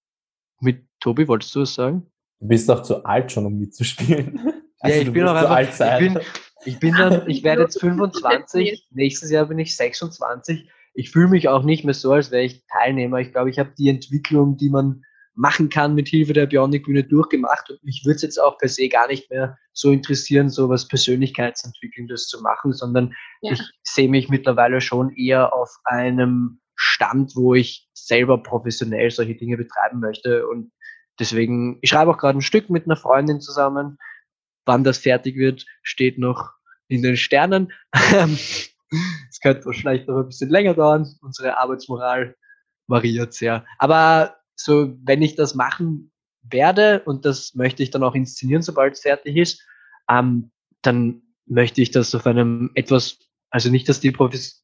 mit 0.61 0.87
Tobi, 1.00 1.28
wolltest 1.28 1.54
du 1.54 1.61
was 1.61 1.75
sagen? 1.75 2.11
Du 2.40 2.49
bist 2.49 2.68
doch 2.68 2.82
zu 2.82 3.04
alt 3.04 3.32
schon, 3.32 3.46
um 3.46 3.58
mitzuspielen. 3.58 4.40
Also 4.80 4.96
ja, 4.96 5.02
ich 5.02 5.12
bin 5.12 5.25
auch 5.28 5.34
einfach, 5.34 5.50
alt 5.50 5.75
sein. 5.75 6.04
ich 6.04 6.12
bin, 6.12 6.22
ich 6.64 6.80
bin 6.80 6.94
dann, 6.94 7.30
ich 7.30 7.44
werde 7.44 7.62
jetzt 7.62 7.80
25, 7.80 8.88
nächstes 8.90 9.30
Jahr 9.30 9.46
bin 9.46 9.58
ich 9.58 9.76
26. 9.76 10.68
Ich 10.94 11.11
fühle 11.11 11.28
mich 11.28 11.49
auch 11.49 11.62
nicht 11.62 11.84
mehr 11.84 11.94
so, 11.94 12.12
als 12.12 12.30
wäre 12.32 12.42
ich 12.42 12.66
Teilnehmer. 12.66 13.18
Ich 13.18 13.32
glaube, 13.32 13.50
ich 13.50 13.61
habe 13.61 13.72
die 13.78 13.88
Entwicklung, 13.88 14.56
die 14.56 14.70
man 14.70 15.04
machen 15.34 15.68
kann 15.68 15.94
mit 15.94 16.08
Hilfe 16.08 16.32
der 16.32 16.46
Bionic-Bühne 16.46 17.04
durchgemacht 17.04 17.70
und 17.70 17.82
mich 17.84 18.02
würde 18.04 18.16
es 18.16 18.22
jetzt 18.22 18.40
auch 18.40 18.58
per 18.58 18.68
se 18.68 18.88
gar 18.88 19.08
nicht 19.08 19.30
mehr 19.30 19.56
so 19.72 19.90
interessieren, 19.90 20.50
so 20.50 20.68
was 20.68 20.88
Persönlichkeitsentwickelndes 20.88 22.28
zu 22.28 22.42
machen, 22.42 22.72
sondern 22.72 23.14
ja. 23.40 23.52
ich 23.52 23.62
sehe 23.82 24.08
mich 24.08 24.28
mittlerweile 24.28 24.80
schon 24.80 25.10
eher 25.16 25.52
auf 25.54 25.70
einem 25.84 26.60
Stand, 26.76 27.34
wo 27.34 27.54
ich 27.54 27.88
selber 27.94 28.42
professionell 28.42 29.10
solche 29.10 29.34
Dinge 29.34 29.56
betreiben 29.56 30.00
möchte 30.00 30.46
und 30.48 30.70
deswegen, 31.18 31.78
ich 31.80 31.90
schreibe 31.90 32.10
auch 32.10 32.18
gerade 32.18 32.38
ein 32.38 32.42
Stück 32.42 32.68
mit 32.68 32.84
einer 32.84 32.96
Freundin 32.96 33.40
zusammen, 33.40 33.98
Wann 34.64 34.84
das 34.84 34.98
fertig 34.98 35.36
wird, 35.36 35.66
steht 35.82 36.18
noch 36.18 36.52
in 36.88 37.02
den 37.02 37.16
Sternen. 37.16 37.72
Es 39.30 39.40
könnte 39.40 39.64
wahrscheinlich 39.64 40.06
noch 40.06 40.18
ein 40.18 40.26
bisschen 40.26 40.50
länger 40.50 40.74
dauern. 40.74 41.10
Unsere 41.22 41.56
Arbeitsmoral 41.56 42.36
variiert 42.88 43.32
sehr. 43.32 43.64
Aber 43.78 44.36
so, 44.64 44.95
wenn 45.02 45.23
ich 45.23 45.35
das 45.35 45.54
machen 45.54 46.12
werde, 46.42 47.02
und 47.04 47.25
das 47.25 47.54
möchte 47.54 47.83
ich 47.83 47.90
dann 47.90 48.02
auch 48.02 48.14
inszenieren, 48.14 48.62
sobald 48.62 48.95
es 48.95 49.00
fertig 49.00 49.37
ist, 49.37 49.62
ähm, 50.09 50.50
dann 50.83 51.23
möchte 51.47 51.81
ich 51.81 51.90
das 51.90 52.14
auf 52.14 52.26
einem 52.26 52.71
etwas, 52.75 53.19
also 53.50 53.71
nicht, 53.71 53.88
dass 53.88 54.00
die 54.00 54.11
Profes 54.11 54.62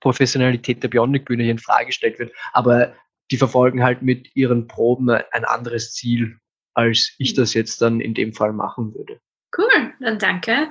Professionalität 0.00 0.82
der 0.82 0.88
Bionic-Bühne 0.88 1.44
hier 1.44 1.52
in 1.52 1.58
Frage 1.58 1.86
gestellt 1.86 2.18
wird, 2.18 2.30
aber 2.52 2.92
die 3.30 3.38
verfolgen 3.38 3.82
halt 3.82 4.02
mit 4.02 4.36
ihren 4.36 4.68
Proben 4.68 5.08
ein 5.08 5.44
anderes 5.46 5.94
Ziel, 5.94 6.36
als 6.74 7.14
ich 7.16 7.32
das 7.32 7.54
jetzt 7.54 7.80
dann 7.80 8.00
in 8.00 8.12
dem 8.12 8.34
Fall 8.34 8.52
machen 8.52 8.94
würde. 8.94 9.18
Cool, 9.56 9.94
dann 10.00 10.18
danke. 10.18 10.68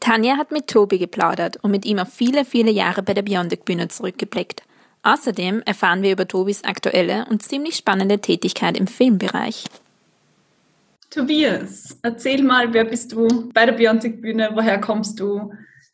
Tanja 0.00 0.38
hat 0.38 0.52
mit 0.52 0.68
Tobi 0.68 0.98
geplaudert 0.98 1.58
und 1.62 1.70
mit 1.70 1.84
ihm 1.84 1.98
auf 1.98 2.12
viele, 2.12 2.46
viele 2.46 2.70
Jahre 2.70 3.02
bei 3.02 3.12
der 3.12 3.22
Beyondic-Bühne 3.22 3.88
zurückgeblickt. 3.88 4.62
Außerdem 5.06 5.62
erfahren 5.64 6.02
wir 6.02 6.10
über 6.10 6.26
Tobis 6.26 6.64
aktuelle 6.64 7.26
und 7.30 7.40
ziemlich 7.40 7.76
spannende 7.76 8.18
Tätigkeit 8.18 8.76
im 8.76 8.88
Filmbereich. 8.88 9.66
Tobias, 11.10 11.96
erzähl 12.02 12.42
mal, 12.42 12.74
wer 12.74 12.84
bist 12.84 13.12
du 13.12 13.52
bei 13.54 13.66
der 13.66 13.74
Beyondic-Bühne? 13.74 14.50
Woher 14.54 14.80
kommst 14.80 15.20
du? 15.20 15.52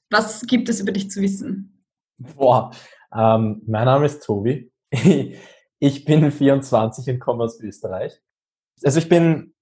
Was 0.09 0.41
gibt 0.47 0.71
es 0.71 0.81
über 0.81 0.93
dich 0.93 1.11
zu 1.11 1.21
wissen? 1.21 1.85
Boah, 2.17 2.71
ähm, 3.15 3.61
mein 3.67 3.85
Name 3.85 4.07
ist 4.07 4.25
Tobi. 4.25 4.73
Ich 5.85 6.05
bin 6.05 6.31
24 6.31 7.13
und 7.13 7.19
komme 7.19 7.43
aus 7.43 7.61
Österreich. 7.61 8.13
Also 8.85 9.01
ich 9.01 9.09
bin 9.09 9.53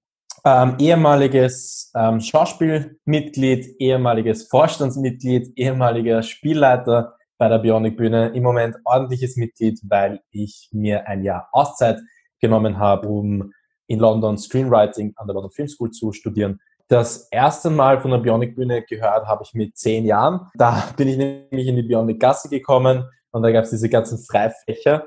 ähm, 0.45 0.77
ehemaliges 0.79 1.91
ähm, 1.97 2.21
Schauspielmitglied, 2.21 3.81
ehemaliges 3.81 4.47
Vorstandsmitglied, 4.49 5.57
ehemaliger 5.57 6.23
Spielleiter 6.23 7.17
bei 7.41 7.49
der 7.49 7.59
Bionic 7.59 7.97
Bühne. 7.97 8.29
Im 8.35 8.43
Moment 8.43 8.77
ordentliches 8.85 9.37
Mitglied, 9.37 9.81
weil 9.89 10.21
ich 10.31 10.69
mir 10.73 11.09
ein 11.09 11.25
Jahr 11.25 11.49
Auszeit 11.53 11.99
genommen 12.39 12.79
habe, 12.79 13.09
um 13.09 13.53
in 13.87 13.99
London 13.99 14.37
Screenwriting 14.37 15.15
an 15.17 15.27
der 15.27 15.35
London 15.35 15.51
Film 15.51 15.67
School 15.67 15.91
zu 15.91 16.13
studieren. 16.13 16.61
Das 16.89 17.29
erste 17.31 17.71
Mal 17.71 17.99
von 17.99 18.11
der 18.11 18.19
Bionic 18.19 18.57
Bühne 18.57 18.83
gehört 18.83 19.27
habe 19.27 19.43
ich 19.43 19.55
mit 19.55 19.79
zehn 19.79 20.05
Jahren. 20.05 20.49
Da 20.55 20.85
bin 20.99 21.09
ich 21.09 21.17
nämlich 21.17 21.67
in 21.67 21.77
die 21.77 21.83
Bionic 21.83 22.21
Gasse 22.21 22.51
gekommen 22.51 23.09
und 23.31 23.43
da 23.43 23.51
gab 23.51 23.65
es 23.65 23.71
diese 23.71 23.89
ganzen 23.89 24.19
Freifächer 24.19 25.07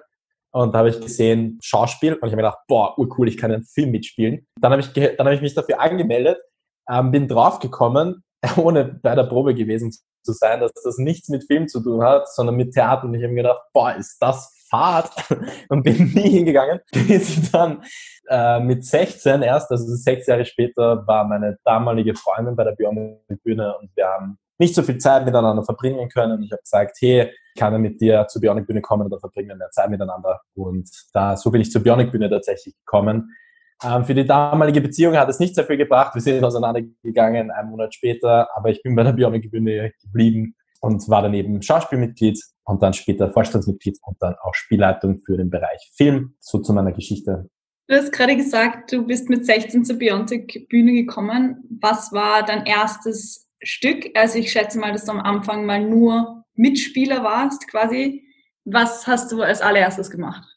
und 0.50 0.74
da 0.74 0.80
habe 0.80 0.90
ich 0.90 1.00
gesehen 1.00 1.60
Schauspiel 1.62 2.14
und 2.14 2.28
ich 2.28 2.34
habe 2.34 2.38
gedacht, 2.38 2.60
boah, 2.68 2.96
cool, 2.98 3.28
ich 3.28 3.38
kann 3.38 3.52
einen 3.52 3.64
Film 3.64 3.92
mitspielen. 3.92 4.48
Dann 4.60 4.72
habe 4.72 4.82
ich, 4.82 4.92
dann 4.92 5.28
habe 5.28 5.36
ich 5.36 5.42
mich 5.42 5.54
dafür 5.54 5.80
angemeldet, 5.80 6.40
ähm, 6.90 7.12
bin 7.12 7.28
draufgekommen, 7.28 8.23
ohne 8.58 8.86
bei 8.86 9.16
der 9.16 9.24
Probe 9.24 9.56
gewesen 9.56 9.92
zu 9.92 10.32
sein, 10.32 10.60
dass 10.60 10.72
das 10.84 10.98
nichts 10.98 11.30
mit 11.30 11.46
Film 11.46 11.68
zu 11.68 11.82
tun 11.82 12.04
hat, 12.04 12.34
sondern 12.34 12.56
mit 12.56 12.74
Theater. 12.74 13.06
Und 13.06 13.14
ich 13.14 13.24
habe 13.24 13.34
mir 13.34 13.44
gedacht, 13.44 13.62
boah, 13.74 13.94
ist 13.96 14.18
das 14.20 14.66
Fahrt 14.70 15.12
und 15.70 15.84
bin 15.84 16.12
nie 16.14 16.30
hingegangen, 16.30 16.80
bis 16.92 17.30
ich 17.30 17.52
dann 17.52 17.84
äh, 18.30 18.60
mit 18.60 18.86
16 18.86 19.42
erst, 19.42 19.72
also 19.72 19.86
sechs 19.96 20.28
Jahre 20.28 20.46
später, 20.46 21.06
war 21.06 21.26
meine 21.26 21.58
damalige 21.64 22.16
Freundin 22.16 22.56
bei 22.56 22.64
der 22.64 22.72
Bionic 22.72 23.44
Bühne 23.44 23.78
und 23.78 23.90
wir 23.96 24.06
haben 24.06 24.38
nicht 24.60 24.76
so 24.76 24.84
viel 24.84 24.98
Zeit 24.98 25.26
miteinander 25.26 25.64
verbringen 25.64 26.10
können. 26.10 26.34
Und 26.34 26.44
ich 26.44 26.52
habe 26.52 26.62
gesagt, 26.62 26.98
hey, 27.02 27.32
kann 27.58 27.74
er 27.74 27.80
mit 27.80 28.02
dir 28.02 28.26
zur 28.28 28.42
Bionic 28.42 28.68
Bühne 28.68 28.82
kommen 28.82 29.04
und 29.04 29.12
dann 29.12 29.20
verbringen 29.20 29.50
wir 29.50 29.56
mehr 29.56 29.72
Zeit 29.72 29.90
miteinander. 29.90 30.42
Und 30.56 30.90
da, 31.14 31.36
so 31.36 31.52
bin 31.52 31.62
ich 31.62 31.72
zur 31.72 31.84
Bionic 31.84 32.12
Bühne 32.12 32.30
tatsächlich 32.30 32.76
gekommen. 32.78 33.36
Ähm, 33.84 34.06
für 34.06 34.14
die 34.14 34.26
damalige 34.26 34.82
Beziehung 34.82 35.16
hat 35.16 35.30
es 35.30 35.40
nicht 35.40 35.56
sehr 35.56 35.66
viel 35.66 35.78
gebracht. 35.78 36.16
Wir 36.16 36.22
sind 36.22 36.44
auseinandergegangen, 36.44 37.52
einen 37.52 37.70
Monat 37.70 37.94
später, 37.96 38.50
aber 38.56 38.70
ich 38.70 38.82
bin 38.84 38.96
bei 38.96 39.04
der 39.04 39.14
Bionic 39.14 39.50
Bühne 39.50 39.92
geblieben 40.02 40.56
und 40.82 41.08
war 41.10 41.22
dann 41.22 41.34
eben 41.34 41.62
Schauspielmitglied 41.62 42.40
und 42.66 42.84
dann 42.84 42.94
später 42.94 43.32
Vorstandsmitglied 43.32 44.00
und 44.04 44.18
dann 44.20 44.36
auch 44.42 44.54
Spielleitung 44.54 45.20
für 45.20 45.38
den 45.38 45.50
Bereich 45.50 45.92
Film. 45.96 46.36
So 46.40 46.60
zu 46.60 46.74
meiner 46.74 46.92
Geschichte. 46.92 47.50
Du 47.88 47.96
hast 47.96 48.12
gerade 48.12 48.36
gesagt, 48.36 48.92
du 48.92 49.06
bist 49.06 49.30
mit 49.30 49.46
16 49.46 49.84
zur 49.84 49.98
Biontech 49.98 50.68
Bühne 50.70 50.94
gekommen. 50.94 51.64
Was 51.82 52.14
war 52.14 52.44
dein 52.46 52.66
erstes 52.66 53.50
Stück? 53.62 54.10
Also 54.16 54.40
ich 54.40 54.52
schätze 54.52 54.80
mal, 54.80 54.94
dass 54.94 55.06
du 55.06 55.12
am 55.12 55.20
Anfang 55.20 55.66
mal 55.66 55.84
nur 55.84 56.44
Mitspieler 56.56 57.24
warst 57.24 57.68
quasi. 57.68 58.24
Was 58.66 59.06
hast 59.08 59.32
du 59.32 59.42
als 59.42 59.62
allererstes 59.62 60.10
gemacht? 60.10 60.53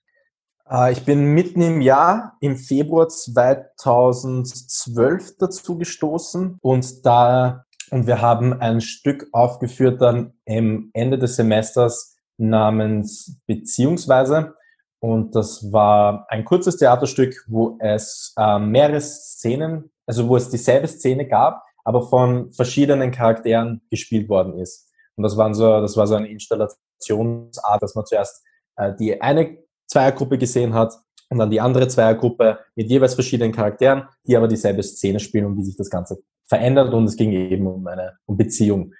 Äh, 0.70 0.92
ich 0.92 1.04
bin 1.04 1.34
mitten 1.34 1.60
im 1.62 1.80
Jahr, 1.80 2.36
im 2.40 2.56
Februar 2.56 3.08
2012 3.08 5.38
dazu 5.38 5.78
gestoßen 5.78 6.58
und 6.60 7.06
da 7.06 7.64
und 7.90 8.06
wir 8.06 8.20
haben 8.20 8.52
ein 8.52 8.80
Stück 8.80 9.26
aufgeführt 9.32 10.00
dann 10.00 10.34
im 10.44 10.90
Ende 10.92 11.18
des 11.18 11.34
Semesters 11.36 12.16
namens 12.36 13.40
Beziehungsweise. 13.46 14.54
Und 14.98 15.36
das 15.36 15.72
war 15.72 16.26
ein 16.28 16.44
kurzes 16.44 16.78
Theaterstück, 16.78 17.44
wo 17.46 17.78
es 17.80 18.34
äh, 18.36 18.58
mehrere 18.58 19.00
Szenen, 19.00 19.92
also 20.06 20.28
wo 20.28 20.36
es 20.36 20.48
dieselbe 20.48 20.88
Szene 20.88 21.28
gab, 21.28 21.62
aber 21.84 22.02
von 22.02 22.52
verschiedenen 22.52 23.12
Charakteren 23.12 23.82
gespielt 23.90 24.28
worden 24.28 24.58
ist. 24.58 24.90
Und 25.14 25.22
das, 25.22 25.36
waren 25.36 25.54
so, 25.54 25.80
das 25.80 25.96
war 25.96 26.08
so 26.08 26.16
eine 26.16 26.28
Installationsart, 26.28 27.82
dass 27.82 27.94
man 27.94 28.04
zuerst 28.04 28.42
äh, 28.76 28.92
die 28.98 29.20
eine 29.20 29.58
Zweiergruppe 29.86 30.38
gesehen 30.38 30.74
hat 30.74 30.94
und 31.30 31.38
dann 31.38 31.50
die 31.50 31.60
andere 31.60 31.88
Zweiergruppe 31.88 32.58
mit 32.74 32.88
jeweils 32.88 33.14
verschiedenen 33.14 33.52
Charakteren, 33.52 34.04
die 34.26 34.36
aber 34.36 34.48
dieselbe 34.48 34.82
Szene 34.82 35.20
spielen 35.20 35.46
und 35.46 35.56
wie 35.56 35.64
sich 35.64 35.76
das 35.76 35.90
Ganze 35.90 36.18
verändert. 36.44 36.92
Und 36.92 37.04
es 37.04 37.16
ging 37.16 37.32
eben 37.32 37.66
um 37.66 37.86
eine 37.86 38.14
um 38.26 38.36
Beziehung. 38.36 38.92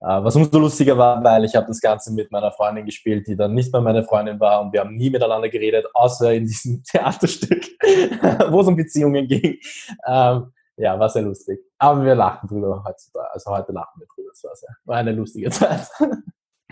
Äh, 0.00 0.22
was 0.22 0.36
umso 0.36 0.58
lustiger 0.58 0.98
war, 0.98 1.22
weil 1.24 1.44
ich 1.44 1.54
habe 1.54 1.66
das 1.66 1.80
Ganze 1.80 2.12
mit 2.12 2.30
meiner 2.30 2.52
Freundin 2.52 2.84
gespielt, 2.84 3.26
die 3.26 3.36
dann 3.36 3.54
nicht 3.54 3.72
mehr 3.72 3.80
meine 3.80 4.04
Freundin 4.04 4.38
war 4.38 4.60
und 4.60 4.72
wir 4.72 4.80
haben 4.80 4.96
nie 4.96 5.10
miteinander 5.10 5.48
geredet, 5.48 5.86
außer 5.94 6.34
in 6.34 6.44
diesem 6.44 6.82
Theaterstück, 6.90 7.64
wo 8.50 8.60
es 8.60 8.66
um 8.66 8.76
Beziehungen 8.76 9.26
ging. 9.26 9.58
Ähm, 10.06 10.52
ja, 10.76 10.98
war 10.98 11.08
sehr 11.08 11.22
lustig. 11.22 11.60
Aber 11.78 12.04
wir 12.04 12.14
lachen 12.14 12.48
drüber 12.48 12.82
heutzutage. 12.86 13.32
Also 13.32 13.50
heute 13.50 13.72
lachen 13.72 14.00
wir 14.00 14.06
drüber. 14.14 14.30
Das 14.30 14.44
war, 14.44 14.56
sehr, 14.56 14.76
war 14.84 14.96
eine 14.96 15.12
lustige 15.12 15.50
Zeit. 15.52 15.88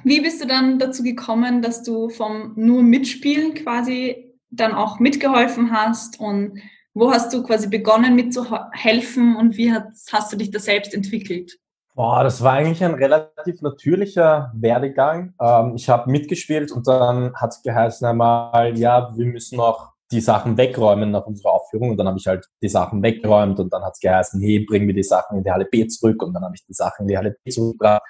Wie 0.04 0.20
bist 0.20 0.42
du 0.42 0.46
dann 0.46 0.78
dazu 0.78 1.02
gekommen, 1.02 1.62
dass 1.62 1.82
du 1.82 2.08
vom 2.08 2.52
nur 2.56 2.82
Mitspielen 2.82 3.54
quasi 3.54 4.34
dann 4.50 4.74
auch 4.74 4.98
mitgeholfen 4.98 5.72
hast? 5.72 6.18
Und 6.18 6.60
wo 6.94 7.10
hast 7.10 7.32
du 7.32 7.42
quasi 7.42 7.68
begonnen 7.68 8.14
mitzuhelfen? 8.14 9.36
Und 9.36 9.56
wie 9.56 9.72
hast, 9.72 10.12
hast 10.12 10.32
du 10.32 10.36
dich 10.36 10.50
da 10.50 10.58
selbst 10.58 10.92
entwickelt? 10.94 11.56
Boah, 11.94 12.24
das 12.24 12.42
war 12.42 12.54
eigentlich 12.54 12.82
ein 12.82 12.94
relativ 12.94 13.60
natürlicher 13.60 14.50
Werdegang. 14.54 15.34
Ähm, 15.40 15.74
ich 15.76 15.88
habe 15.88 16.10
mitgespielt 16.10 16.72
und 16.72 16.86
dann 16.88 17.34
hat 17.34 17.50
es 17.50 17.62
geheißen 17.62 18.06
einmal, 18.06 18.76
ja, 18.78 19.12
wir 19.14 19.26
müssen 19.26 19.56
noch 19.56 19.92
die 20.10 20.20
Sachen 20.20 20.56
wegräumen 20.56 21.10
nach 21.10 21.26
unserer 21.26 21.52
Aufführung. 21.52 21.90
Und 21.90 21.96
dann 21.98 22.08
habe 22.08 22.18
ich 22.18 22.26
halt 22.26 22.46
die 22.62 22.68
Sachen 22.68 23.02
weggeräumt 23.02 23.60
und 23.60 23.72
dann 23.72 23.82
hat 23.82 23.92
es 23.94 24.00
geheißen, 24.00 24.40
hey, 24.40 24.64
bring 24.66 24.86
mir 24.86 24.94
die 24.94 25.02
Sachen 25.02 25.38
in 25.38 25.44
die 25.44 25.50
Halle 25.50 25.66
B 25.66 25.86
zurück. 25.86 26.22
Und 26.22 26.34
dann 26.34 26.42
habe 26.42 26.54
ich 26.54 26.64
die 26.66 26.74
Sachen 26.74 27.02
in 27.02 27.08
die 27.08 27.16
Halle 27.16 27.36
B 27.44 27.50
zurückgebracht 27.50 28.02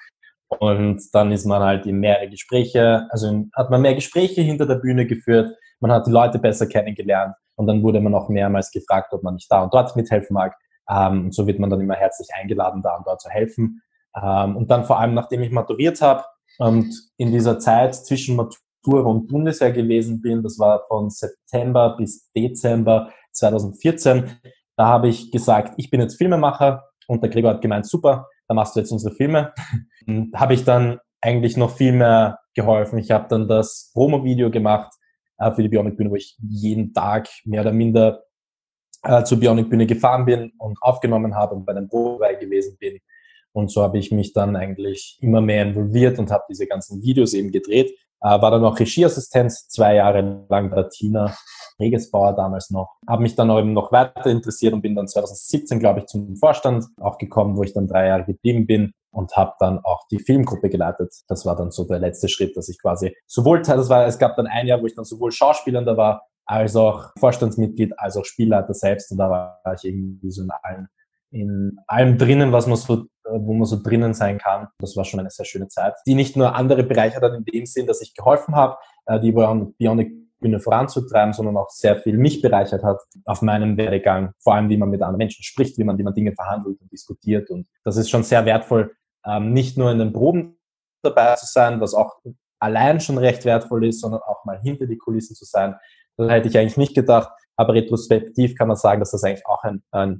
und 0.59 1.01
dann 1.13 1.31
ist 1.31 1.45
man 1.45 1.61
halt 1.61 1.85
in 1.85 1.99
mehrere 1.99 2.29
Gespräche, 2.29 3.07
also 3.09 3.45
hat 3.55 3.69
man 3.69 3.81
mehr 3.81 3.95
Gespräche 3.95 4.41
hinter 4.41 4.65
der 4.65 4.75
Bühne 4.75 5.05
geführt, 5.05 5.55
man 5.79 5.91
hat 5.91 6.07
die 6.07 6.11
Leute 6.11 6.39
besser 6.39 6.67
kennengelernt 6.67 7.35
und 7.55 7.67
dann 7.67 7.83
wurde 7.83 7.99
man 7.99 8.15
auch 8.15 8.29
mehrmals 8.29 8.71
gefragt, 8.71 9.13
ob 9.13 9.23
man 9.23 9.35
nicht 9.35 9.51
da 9.51 9.63
und 9.63 9.73
dort 9.73 9.95
mithelfen 9.95 10.33
mag. 10.33 10.55
Ähm, 10.89 11.25
und 11.25 11.35
so 11.35 11.47
wird 11.47 11.59
man 11.59 11.69
dann 11.69 11.81
immer 11.81 11.95
herzlich 11.95 12.29
eingeladen, 12.33 12.81
da 12.81 12.95
und 12.95 13.07
dort 13.07 13.21
zu 13.21 13.29
helfen. 13.29 13.81
Ähm, 14.15 14.55
und 14.55 14.69
dann 14.71 14.85
vor 14.85 14.99
allem, 14.99 15.13
nachdem 15.13 15.41
ich 15.41 15.51
maturiert 15.51 16.01
habe 16.01 16.23
und 16.57 16.93
in 17.17 17.31
dieser 17.31 17.59
Zeit 17.59 17.95
zwischen 17.95 18.37
Tour 18.83 19.03
rund 19.03 19.27
Bundesheer 19.29 19.71
gewesen 19.71 20.21
bin. 20.21 20.43
Das 20.43 20.59
war 20.59 20.85
von 20.87 21.09
September 21.09 21.95
bis 21.97 22.29
Dezember 22.33 23.11
2014. 23.31 24.29
Da 24.75 24.87
habe 24.87 25.07
ich 25.07 25.31
gesagt, 25.31 25.75
ich 25.77 25.89
bin 25.89 26.01
jetzt 26.01 26.17
Filmemacher 26.17 26.89
und 27.07 27.23
der 27.23 27.29
Gregor 27.29 27.51
hat 27.51 27.61
gemeint, 27.61 27.85
super, 27.85 28.27
da 28.47 28.53
machst 28.53 28.75
du 28.75 28.79
jetzt 28.79 28.91
unsere 28.91 29.13
Filme. 29.15 29.53
habe 30.35 30.53
ich 30.53 30.63
dann 30.63 30.99
eigentlich 31.21 31.57
noch 31.57 31.75
viel 31.75 31.93
mehr 31.93 32.39
geholfen. 32.53 32.99
Ich 32.99 33.11
habe 33.11 33.27
dann 33.29 33.47
das 33.47 33.91
Promo-Video 33.93 34.51
gemacht 34.51 34.93
äh, 35.37 35.51
für 35.51 35.63
die 35.63 35.69
Bionic-Bühne, 35.69 36.11
wo 36.11 36.15
ich 36.15 36.37
jeden 36.41 36.93
Tag 36.93 37.29
mehr 37.45 37.61
oder 37.61 37.71
minder 37.71 38.23
äh, 39.03 39.23
zur 39.23 39.39
Bionic-Bühne 39.39 39.85
gefahren 39.87 40.25
bin 40.25 40.51
und 40.57 40.77
aufgenommen 40.81 41.35
habe 41.35 41.55
und 41.55 41.65
bei 41.65 41.73
den 41.73 41.87
Probe 41.87 42.37
gewesen 42.39 42.77
bin. 42.79 42.99
Und 43.53 43.71
so 43.71 43.83
habe 43.83 43.99
ich 43.99 44.11
mich 44.11 44.33
dann 44.33 44.55
eigentlich 44.55 45.17
immer 45.21 45.41
mehr 45.41 45.63
involviert 45.63 46.17
und 46.19 46.31
habe 46.31 46.43
diese 46.49 46.65
ganzen 46.65 47.01
Videos 47.03 47.33
eben 47.33 47.51
gedreht. 47.51 47.91
Äh, 48.23 48.41
war 48.41 48.51
dann 48.51 48.63
auch 48.63 48.79
Regieassistent, 48.79 49.51
zwei 49.51 49.95
Jahre 49.95 50.45
lang 50.49 50.69
bei 50.69 50.83
Tina 50.83 51.35
Regesbauer 51.77 52.33
damals 52.33 52.69
noch. 52.69 52.95
Habe 53.07 53.21
mich 53.21 53.35
dann 53.35 53.49
eben 53.51 53.73
noch 53.73 53.91
weiter 53.91 54.27
interessiert 54.27 54.73
und 54.73 54.81
bin 54.81 54.95
dann 54.95 55.07
2017, 55.07 55.79
glaube 55.79 55.99
ich, 55.99 56.05
zum 56.05 56.37
Vorstand 56.37 56.85
auch 57.01 57.17
gekommen, 57.17 57.57
wo 57.57 57.63
ich 57.63 57.73
dann 57.73 57.87
drei 57.87 58.07
Jahre 58.07 58.23
geblieben 58.23 58.65
bin 58.65 58.93
und 59.11 59.35
habe 59.35 59.53
dann 59.59 59.79
auch 59.83 60.07
die 60.09 60.19
Filmgruppe 60.19 60.69
geleitet. 60.69 61.13
Das 61.27 61.45
war 61.45 61.57
dann 61.57 61.71
so 61.71 61.83
der 61.83 61.99
letzte 61.99 62.29
Schritt, 62.29 62.55
dass 62.55 62.69
ich 62.69 62.81
quasi 62.81 63.13
sowohl, 63.27 63.61
das 63.61 63.89
war, 63.89 64.05
es 64.05 64.17
gab 64.17 64.37
dann 64.37 64.47
ein 64.47 64.67
Jahr, 64.67 64.81
wo 64.81 64.85
ich 64.85 64.95
dann 64.95 65.05
sowohl 65.05 65.33
Schauspielender 65.33 65.97
war, 65.97 66.23
als 66.45 66.77
auch 66.77 67.11
Vorstandsmitglied, 67.19 67.99
als 67.99 68.15
auch 68.15 68.25
Spielleiter 68.25 68.73
selbst 68.73 69.11
und 69.11 69.17
da 69.17 69.29
war 69.29 69.61
ich 69.75 69.83
irgendwie 69.83 70.31
so 70.31 70.43
in 70.43 70.49
allen 70.61 70.87
in 71.33 71.77
allem 71.87 72.17
drinnen, 72.17 72.51
was 72.51 72.67
man 72.67 72.77
so, 72.77 73.05
wo 73.23 73.53
man 73.53 73.65
so 73.65 73.81
drinnen 73.81 74.13
sein 74.13 74.37
kann. 74.37 74.67
Das 74.79 74.95
war 74.95 75.03
schon 75.03 75.19
eine 75.19 75.29
sehr 75.29 75.45
schöne 75.45 75.67
Zeit, 75.67 75.95
die 76.05 76.15
nicht 76.15 76.37
nur 76.37 76.55
andere 76.55 76.83
Bereiche 76.83 77.19
hat 77.19 77.33
in 77.33 77.43
dem 77.43 77.65
Sinn, 77.65 77.87
dass 77.87 78.01
ich 78.01 78.13
geholfen 78.13 78.55
habe, 78.55 78.77
äh, 79.05 79.19
die 79.19 79.31
Bionic 79.31 80.23
Bühne 80.43 80.59
voranzutreiben, 80.59 81.33
sondern 81.33 81.57
auch 81.57 81.69
sehr 81.69 81.97
viel 81.97 82.17
mich 82.17 82.41
bereichert 82.41 82.83
hat 82.83 82.99
auf 83.25 83.41
meinem 83.41 83.77
Werdegang. 83.77 84.33
Vor 84.39 84.53
allem, 84.53 84.69
wie 84.69 84.77
man 84.77 84.89
mit 84.89 85.01
anderen 85.01 85.17
Menschen 85.17 85.43
spricht, 85.43 85.79
wie 85.79 85.83
man, 85.83 85.97
wie 85.97 86.03
man 86.03 86.13
Dinge 86.13 86.33
verhandelt 86.33 86.79
und 86.79 86.91
diskutiert. 86.91 87.49
Und 87.49 87.67
das 87.83 87.97
ist 87.97 88.09
schon 88.09 88.23
sehr 88.23 88.45
wertvoll, 88.45 88.93
ähm, 89.25 89.53
nicht 89.53 89.77
nur 89.77 89.89
in 89.89 89.97
den 89.97 90.13
Proben 90.13 90.59
dabei 91.01 91.35
zu 91.35 91.47
sein, 91.47 91.81
was 91.81 91.93
auch 91.93 92.17
allein 92.59 92.99
schon 92.99 93.17
recht 93.17 93.45
wertvoll 93.45 93.87
ist, 93.87 94.01
sondern 94.01 94.21
auch 94.21 94.45
mal 94.45 94.59
hinter 94.61 94.85
die 94.85 94.97
Kulissen 94.97 95.35
zu 95.35 95.45
sein. 95.45 95.75
Das 96.17 96.29
hätte 96.29 96.49
ich 96.49 96.57
eigentlich 96.57 96.77
nicht 96.77 96.93
gedacht. 96.93 97.29
Aber 97.55 97.73
retrospektiv 97.73 98.55
kann 98.55 98.67
man 98.67 98.77
sagen, 98.77 98.99
dass 98.99 99.11
das 99.11 99.23
eigentlich 99.23 99.45
auch 99.45 99.63
ein, 99.63 99.83
ein 99.91 100.11
äh, 100.11 100.17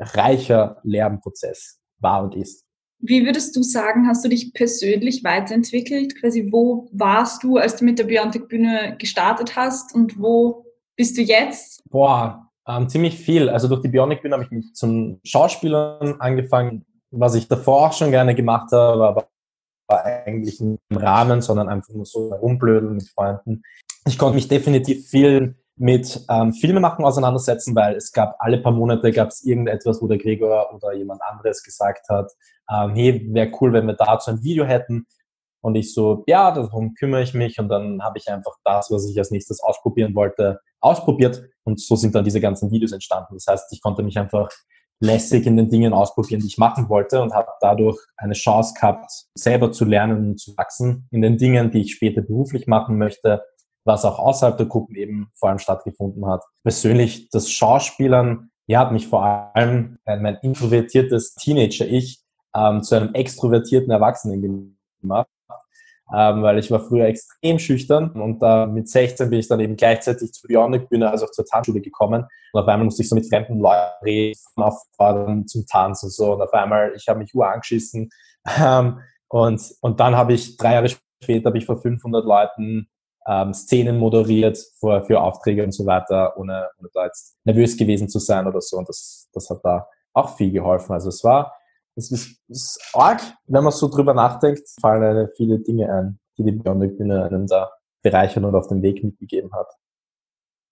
reicher 0.00 0.80
Lernprozess 0.82 1.78
war 1.98 2.22
und 2.24 2.34
ist. 2.34 2.64
Wie 3.02 3.24
würdest 3.24 3.56
du 3.56 3.62
sagen, 3.62 4.06
hast 4.08 4.24
du 4.24 4.28
dich 4.28 4.52
persönlich 4.52 5.24
weiterentwickelt? 5.24 6.20
Quasi, 6.20 6.48
wo 6.52 6.88
warst 6.92 7.42
du, 7.42 7.56
als 7.56 7.76
du 7.76 7.84
mit 7.84 7.98
der 7.98 8.04
Biontech 8.04 8.46
Bühne 8.46 8.96
gestartet 8.98 9.56
hast 9.56 9.94
und 9.94 10.20
wo 10.20 10.66
bist 10.96 11.16
du 11.16 11.22
jetzt? 11.22 11.82
Boah, 11.88 12.50
ähm, 12.68 12.88
ziemlich 12.90 13.18
viel. 13.18 13.48
Also 13.48 13.68
durch 13.68 13.80
die 13.80 13.88
Bionic 13.88 14.20
Bühne 14.20 14.34
habe 14.34 14.44
ich 14.44 14.50
mich 14.50 14.74
zum 14.74 15.18
Schauspielern 15.24 16.20
angefangen, 16.20 16.84
was 17.10 17.34
ich 17.34 17.48
davor 17.48 17.88
auch 17.88 17.92
schon 17.94 18.10
gerne 18.10 18.34
gemacht 18.34 18.70
habe, 18.72 19.04
aber 19.04 19.28
war 19.88 20.04
eigentlich 20.04 20.60
nicht 20.60 20.80
im 20.90 20.96
Rahmen, 20.96 21.42
sondern 21.42 21.68
einfach 21.68 21.92
nur 21.94 22.06
so 22.06 22.32
rumblödeln 22.32 22.94
mit 22.94 23.08
Freunden. 23.08 23.62
Ich 24.06 24.18
konnte 24.18 24.36
mich 24.36 24.48
definitiv 24.48 25.08
viel 25.08 25.56
mit 25.76 26.24
ähm, 26.28 26.52
Filmemachen 26.52 27.04
auseinandersetzen, 27.04 27.74
weil 27.74 27.96
es 27.96 28.12
gab 28.12 28.36
alle 28.38 28.58
paar 28.58 28.72
Monate 28.72 29.12
gab 29.12 29.28
es 29.28 29.44
irgendetwas, 29.44 30.02
wo 30.02 30.08
der 30.08 30.18
Gregor 30.18 30.74
oder 30.74 30.92
jemand 30.92 31.22
anderes 31.22 31.62
gesagt 31.62 32.08
hat, 32.08 32.30
ähm, 32.70 32.90
hey, 32.94 33.26
wäre 33.32 33.50
cool, 33.60 33.72
wenn 33.72 33.86
wir 33.86 33.94
dazu 33.94 34.30
ein 34.30 34.42
Video 34.42 34.64
hätten. 34.64 35.06
Und 35.62 35.74
ich 35.74 35.92
so, 35.92 36.24
ja, 36.26 36.50
darum 36.52 36.94
kümmere 36.94 37.22
ich 37.22 37.34
mich. 37.34 37.58
Und 37.58 37.68
dann 37.68 38.02
habe 38.02 38.18
ich 38.18 38.28
einfach 38.28 38.56
das, 38.64 38.90
was 38.90 39.08
ich 39.08 39.18
als 39.18 39.30
nächstes 39.30 39.62
ausprobieren 39.62 40.14
wollte, 40.14 40.60
ausprobiert. 40.80 41.42
Und 41.64 41.80
so 41.80 41.96
sind 41.96 42.14
dann 42.14 42.24
diese 42.24 42.40
ganzen 42.40 42.70
Videos 42.70 42.92
entstanden. 42.92 43.34
Das 43.34 43.46
heißt, 43.46 43.72
ich 43.72 43.82
konnte 43.82 44.02
mich 44.02 44.18
einfach 44.18 44.48
lässig 45.00 45.46
in 45.46 45.56
den 45.56 45.68
Dingen 45.68 45.92
ausprobieren, 45.92 46.40
die 46.40 46.46
ich 46.46 46.58
machen 46.58 46.88
wollte 46.88 47.22
und 47.22 47.32
habe 47.32 47.48
dadurch 47.60 47.98
eine 48.16 48.34
Chance 48.34 48.74
gehabt, 48.74 49.10
selber 49.34 49.72
zu 49.72 49.84
lernen 49.84 50.30
und 50.30 50.40
zu 50.40 50.56
wachsen 50.56 51.08
in 51.10 51.22
den 51.22 51.38
Dingen, 51.38 51.70
die 51.70 51.80
ich 51.80 51.94
später 51.94 52.20
beruflich 52.20 52.66
machen 52.66 52.98
möchte, 52.98 53.42
was 53.84 54.04
auch 54.04 54.18
außerhalb 54.18 54.56
der 54.56 54.66
Gruppen 54.66 54.94
eben 54.96 55.30
vor 55.34 55.48
allem 55.48 55.58
stattgefunden 55.58 56.26
hat. 56.26 56.44
Persönlich 56.62 57.28
das 57.30 57.50
Schauspielern, 57.50 58.50
ja, 58.66 58.80
hat 58.80 58.92
mich 58.92 59.08
vor 59.08 59.24
allem 59.54 59.98
mein 60.04 60.38
introvertiertes 60.42 61.34
Teenager-Ich 61.34 62.20
ähm, 62.54 62.82
zu 62.82 62.96
einem 62.96 63.14
extrovertierten 63.14 63.90
Erwachsenen 63.90 64.76
gemacht. 65.00 65.28
Ähm, 66.12 66.42
weil 66.42 66.58
ich 66.58 66.70
war 66.72 66.80
früher 66.80 67.06
extrem 67.06 67.60
schüchtern 67.60 68.10
und 68.10 68.42
äh, 68.42 68.66
mit 68.66 68.88
16 68.88 69.30
bin 69.30 69.38
ich 69.38 69.46
dann 69.46 69.60
eben 69.60 69.76
gleichzeitig 69.76 70.32
zur 70.32 70.48
Bionic-Bühne, 70.48 71.08
also 71.08 71.26
auch 71.26 71.30
zur 71.30 71.44
Tanzschule 71.44 71.80
gekommen 71.80 72.26
und 72.52 72.60
auf 72.60 72.66
einmal 72.66 72.86
musste 72.86 73.02
ich 73.02 73.08
so 73.08 73.14
mit 73.14 73.28
fremden 73.28 73.60
Leuten 73.60 74.04
reden, 74.04 74.40
auffordern 74.56 75.46
zum 75.46 75.66
Tanzen 75.66 76.06
und 76.06 76.12
so 76.12 76.32
und 76.32 76.42
auf 76.42 76.52
einmal, 76.52 76.92
ich 76.96 77.06
habe 77.06 77.20
mich 77.20 77.32
ur 77.32 77.48
angeschissen 77.48 78.10
ähm, 78.60 78.98
und, 79.28 79.62
und 79.82 80.00
dann 80.00 80.16
habe 80.16 80.32
ich, 80.32 80.56
drei 80.56 80.72
Jahre 80.74 80.88
später 81.22 81.50
habe 81.50 81.58
ich 81.58 81.66
vor 81.66 81.80
500 81.80 82.24
Leuten 82.24 82.88
ähm, 83.30 83.54
Szenen 83.54 83.98
moderiert 83.98 84.58
für, 84.80 85.04
für 85.04 85.20
Aufträge 85.20 85.62
und 85.62 85.72
so 85.72 85.86
weiter, 85.86 86.36
ohne, 86.36 86.68
ohne 86.78 86.88
da 86.92 87.04
jetzt 87.06 87.36
nervös 87.44 87.76
gewesen 87.76 88.08
zu 88.08 88.18
sein 88.18 88.46
oder 88.46 88.60
so 88.60 88.76
und 88.76 88.88
das, 88.88 89.28
das 89.32 89.48
hat 89.48 89.60
da 89.62 89.86
auch 90.12 90.36
viel 90.36 90.50
geholfen. 90.50 90.92
Also 90.92 91.08
es 91.10 91.22
war 91.22 91.54
es 91.96 92.10
ist, 92.10 92.40
ist 92.48 92.80
arg, 92.94 93.20
wenn 93.46 93.64
man 93.64 93.72
so 93.72 93.88
drüber 93.88 94.14
nachdenkt, 94.14 94.68
fallen 94.80 95.02
einem 95.02 95.28
viele 95.36 95.58
Dinge 95.58 95.92
ein, 95.92 96.18
die 96.38 96.44
die 96.44 96.52
Bionic 96.52 96.96
Bühne 96.96 97.24
einem 97.24 97.46
da 97.46 97.70
bereichern 98.02 98.44
und 98.44 98.54
auf 98.54 98.68
den 98.68 98.82
Weg 98.82 99.04
mitgegeben 99.04 99.52
hat. 99.52 99.68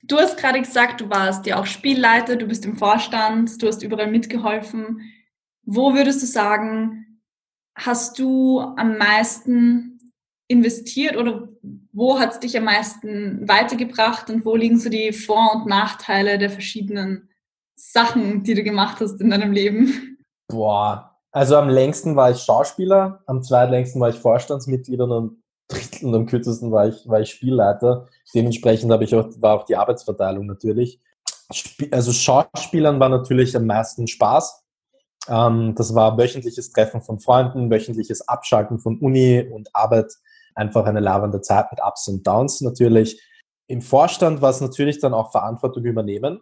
Du 0.02 0.16
hast 0.16 0.38
gerade 0.38 0.60
gesagt, 0.60 1.00
du 1.00 1.10
warst 1.10 1.44
ja 1.46 1.60
auch 1.60 1.66
Spielleiter, 1.66 2.36
du 2.36 2.46
bist 2.46 2.64
im 2.64 2.76
Vorstand, 2.76 3.60
du 3.60 3.66
hast 3.66 3.82
überall 3.82 4.10
mitgeholfen. 4.10 5.00
Wo 5.64 5.92
würdest 5.92 6.22
du 6.22 6.26
sagen, 6.26 7.20
hast 7.74 8.18
du 8.18 8.60
am 8.60 8.96
meisten 8.96 10.14
investiert 10.46 11.16
oder 11.16 11.48
wo 11.98 12.20
hat 12.20 12.32
es 12.32 12.40
dich 12.40 12.56
am 12.56 12.64
meisten 12.64 13.48
weitergebracht 13.48 14.30
und 14.30 14.44
wo 14.44 14.54
liegen 14.54 14.78
so 14.78 14.88
die 14.88 15.12
Vor- 15.12 15.56
und 15.56 15.66
Nachteile 15.66 16.38
der 16.38 16.48
verschiedenen 16.48 17.28
Sachen, 17.74 18.44
die 18.44 18.54
du 18.54 18.62
gemacht 18.62 19.00
hast 19.00 19.20
in 19.20 19.30
deinem 19.30 19.52
Leben? 19.52 20.18
Boah, 20.46 21.16
also 21.32 21.56
am 21.56 21.68
längsten 21.68 22.14
war 22.14 22.30
ich 22.30 22.38
Schauspieler, 22.38 23.22
am 23.26 23.42
zweitlängsten 23.42 24.00
war 24.00 24.10
ich 24.10 24.16
Vorstandsmitglied 24.16 25.00
und 25.00 25.12
am 25.12 25.42
dritten 25.66 26.06
und 26.06 26.14
am 26.14 26.26
kürzesten 26.26 26.70
war 26.70 26.88
ich, 26.88 27.06
war 27.08 27.20
ich 27.20 27.30
Spielleiter. 27.30 28.06
Dementsprechend 28.32 28.90
habe 28.92 29.04
ich 29.04 29.14
auch, 29.14 29.28
war 29.38 29.58
auch 29.58 29.64
die 29.64 29.76
Arbeitsverteilung 29.76 30.46
natürlich. 30.46 31.00
Also 31.90 32.12
Schauspielern 32.12 33.00
war 33.00 33.08
natürlich 33.08 33.56
am 33.56 33.66
meisten 33.66 34.06
Spaß. 34.06 34.64
Ähm, 35.28 35.74
das 35.74 35.94
war 35.94 36.16
wöchentliches 36.16 36.72
Treffen 36.72 37.02
von 37.02 37.18
Freunden, 37.18 37.70
wöchentliches 37.70 38.26
Abschalten 38.28 38.78
von 38.78 38.98
Uni 38.98 39.46
und 39.52 39.68
Arbeit. 39.74 40.12
Einfach 40.58 40.84
eine 40.86 41.00
lavende 41.00 41.40
Zeit 41.40 41.70
mit 41.70 41.80
Ups 41.82 42.08
und 42.08 42.26
Downs 42.26 42.60
natürlich. 42.60 43.20
Im 43.68 43.82
Vorstand 43.82 44.42
war 44.42 44.50
es 44.50 44.60
natürlich 44.60 44.98
dann 44.98 45.14
auch 45.14 45.30
Verantwortung 45.30 45.84
übernehmen. 45.84 46.40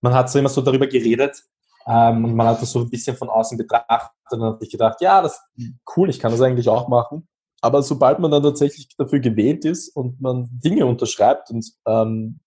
Man 0.00 0.14
hat 0.14 0.30
so 0.30 0.38
immer 0.38 0.48
so 0.48 0.60
darüber 0.62 0.86
geredet, 0.86 1.42
ähm, 1.88 2.24
und 2.24 2.34
man 2.34 2.46
hat 2.46 2.60
das 2.60 2.70
so 2.70 2.80
ein 2.80 2.90
bisschen 2.90 3.16
von 3.16 3.30
außen 3.30 3.56
betrachtet 3.56 4.10
und 4.30 4.42
hat 4.42 4.60
sich 4.60 4.70
gedacht, 4.70 5.00
ja, 5.00 5.22
das 5.22 5.40
ist 5.56 5.72
cool, 5.96 6.10
ich 6.10 6.18
kann 6.18 6.30
das 6.30 6.42
eigentlich 6.42 6.68
auch 6.68 6.88
machen. 6.88 7.26
Aber 7.62 7.82
sobald 7.82 8.18
man 8.18 8.30
dann 8.30 8.42
tatsächlich 8.42 8.88
dafür 8.96 9.20
gewählt 9.20 9.64
ist 9.64 9.96
und 9.96 10.20
man 10.20 10.48
Dinge 10.52 10.86
unterschreibt 10.86 11.50
und 11.50 11.66
ähm, 11.86 12.40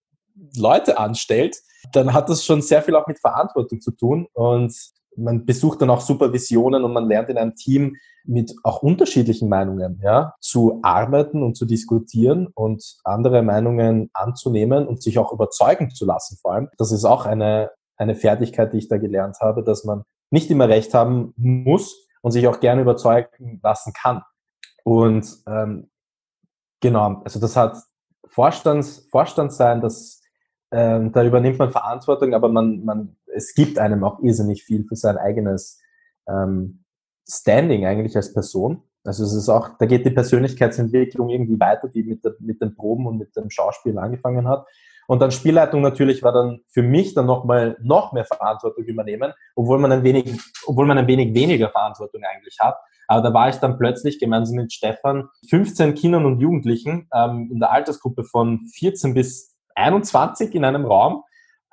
Leute 0.55 0.97
anstellt, 0.97 1.57
dann 1.91 2.13
hat 2.13 2.29
das 2.29 2.45
schon 2.45 2.62
sehr 2.62 2.84
viel 2.84 2.95
auch 2.95 3.07
mit 3.07 3.19
Verantwortung 3.19 3.81
zu 3.81 3.91
tun. 3.91 4.27
Und 4.34 4.73
man 5.15 5.45
besucht 5.45 5.82
dann 5.82 5.89
auch 5.89 6.02
Supervisionen 6.02 6.84
und 6.84 6.93
man 6.93 7.08
lernt 7.08 7.30
in 7.30 7.38
einem 7.38 7.56
Team 7.56 7.97
mit 8.24 8.54
auch 8.63 8.84
unterschiedlichen 8.84 9.50
Meinungen 9.50 10.00
ja, 10.04 10.36
zu 10.39 10.80
arbeiten 10.84 11.43
und 11.43 11.56
zu 11.56 11.65
diskutieren 11.65 12.47
und 12.54 12.97
andere 13.04 13.41
Meinungen 13.41 14.10
anzunehmen 14.13 14.88
und 14.88 15.02
sich 15.02 15.17
auch 15.17 15.34
überzeugen 15.34 15.91
zu 15.91 16.06
lassen 16.06 16.38
vor 16.41 16.54
allem. 16.54 16.69
Das 16.78 16.91
ist 16.91 17.06
auch 17.06 17.26
eine, 17.26 17.71
eine 17.97 18.15
Fertigkeit, 18.15 18.74
die 18.74 18.78
ich 18.78 18.88
da 18.88 18.97
gelernt 18.97 19.38
habe, 19.41 19.63
dass 19.63 19.84
man 19.84 20.04
nicht 20.30 20.50
immer 20.50 20.69
recht 20.69 20.93
haben 20.93 21.34
muss 21.36 22.08
und 22.21 22.32
sich 22.32 22.47
auch 22.47 22.60
gerne 22.60 22.82
überzeugen 22.82 23.60
lassen 23.63 23.93
kann. 23.93 24.21
Und 24.84 25.28
ähm, 25.47 25.89
genau, 26.80 27.21
also 27.24 27.39
das 27.39 27.56
hat 27.56 27.78
Vorstands, 28.28 29.08
Vorstand 29.12 29.52
sein, 29.52 29.82
das, 29.82 30.21
ähm, 30.71 31.12
da 31.12 31.24
übernimmt 31.24 31.60
man 31.60 31.71
Verantwortung, 31.71 32.34
aber 32.34 32.50
man, 32.50 32.84
man, 32.86 33.17
es 33.36 33.54
gibt 33.54 33.80
einem 33.80 34.04
auch 34.04 34.20
irrsinnig 34.22 34.63
viel 34.63 34.86
für 34.86 34.96
sein 34.96 35.17
eigenes 35.17 35.80
ähm, 36.28 36.84
Standing 37.28 37.86
eigentlich 37.86 38.15
als 38.15 38.34
Person. 38.34 38.84
Also 39.04 39.24
es 39.24 39.34
ist 39.34 39.50
auch, 39.50 39.70
da 39.80 39.86
geht 39.86 40.06
die 40.06 40.12
Persönlichkeitsentwicklung 40.12 41.30
irgendwie 41.30 41.60
weiter, 41.60 41.88
die 41.88 42.04
mit, 42.04 42.24
der, 42.24 42.36
mit 42.39 42.62
den 42.62 42.76
Proben 42.76 43.08
und 43.08 43.17
mit 43.17 43.36
dem 43.36 43.50
Schauspiel 43.50 43.98
angefangen 43.98 44.48
hat. 44.48 44.65
Und 45.08 45.20
dann 45.20 45.32
Spielleitung 45.32 45.82
natürlich 45.82 46.24
war 46.24 46.32
dann 46.32 46.62
für 46.70 46.84
mich 46.84 47.13
dann 47.13 47.26
nochmal 47.26 47.78
noch 47.82 48.13
mehr 48.13 48.26
Verantwortung 48.26 48.86
übernehmen, 48.86 49.34
obwohl 49.56 49.80
man 49.80 49.91
ein 49.91 50.04
wenig, 50.04 50.39
obwohl 50.65 50.86
man 50.86 50.98
ein 50.98 51.08
wenig 51.08 51.34
weniger 51.34 51.70
Verantwortung 51.70 52.22
eigentlich 52.24 52.58
hat. 52.60 52.78
Aber 53.08 53.28
da 53.28 53.34
war 53.34 53.50
ich 53.50 53.58
dann 53.58 53.78
plötzlich 53.78 54.20
gemeinsam 54.20 54.58
mit 54.58 54.72
Stefan 54.72 55.28
15 55.50 55.96
Kindern 55.96 56.26
und 56.26 56.39
Jugendlichen 56.39 57.10
ähm, 57.13 57.50
in 57.52 57.60
der 57.60 57.72
Altersgruppe 57.72 58.24
von 58.24 58.65
14 58.74 59.13
bis 59.13 59.58
21 59.76 60.54
in 60.56 60.63
einem 60.63 60.86
Raum 60.86 61.24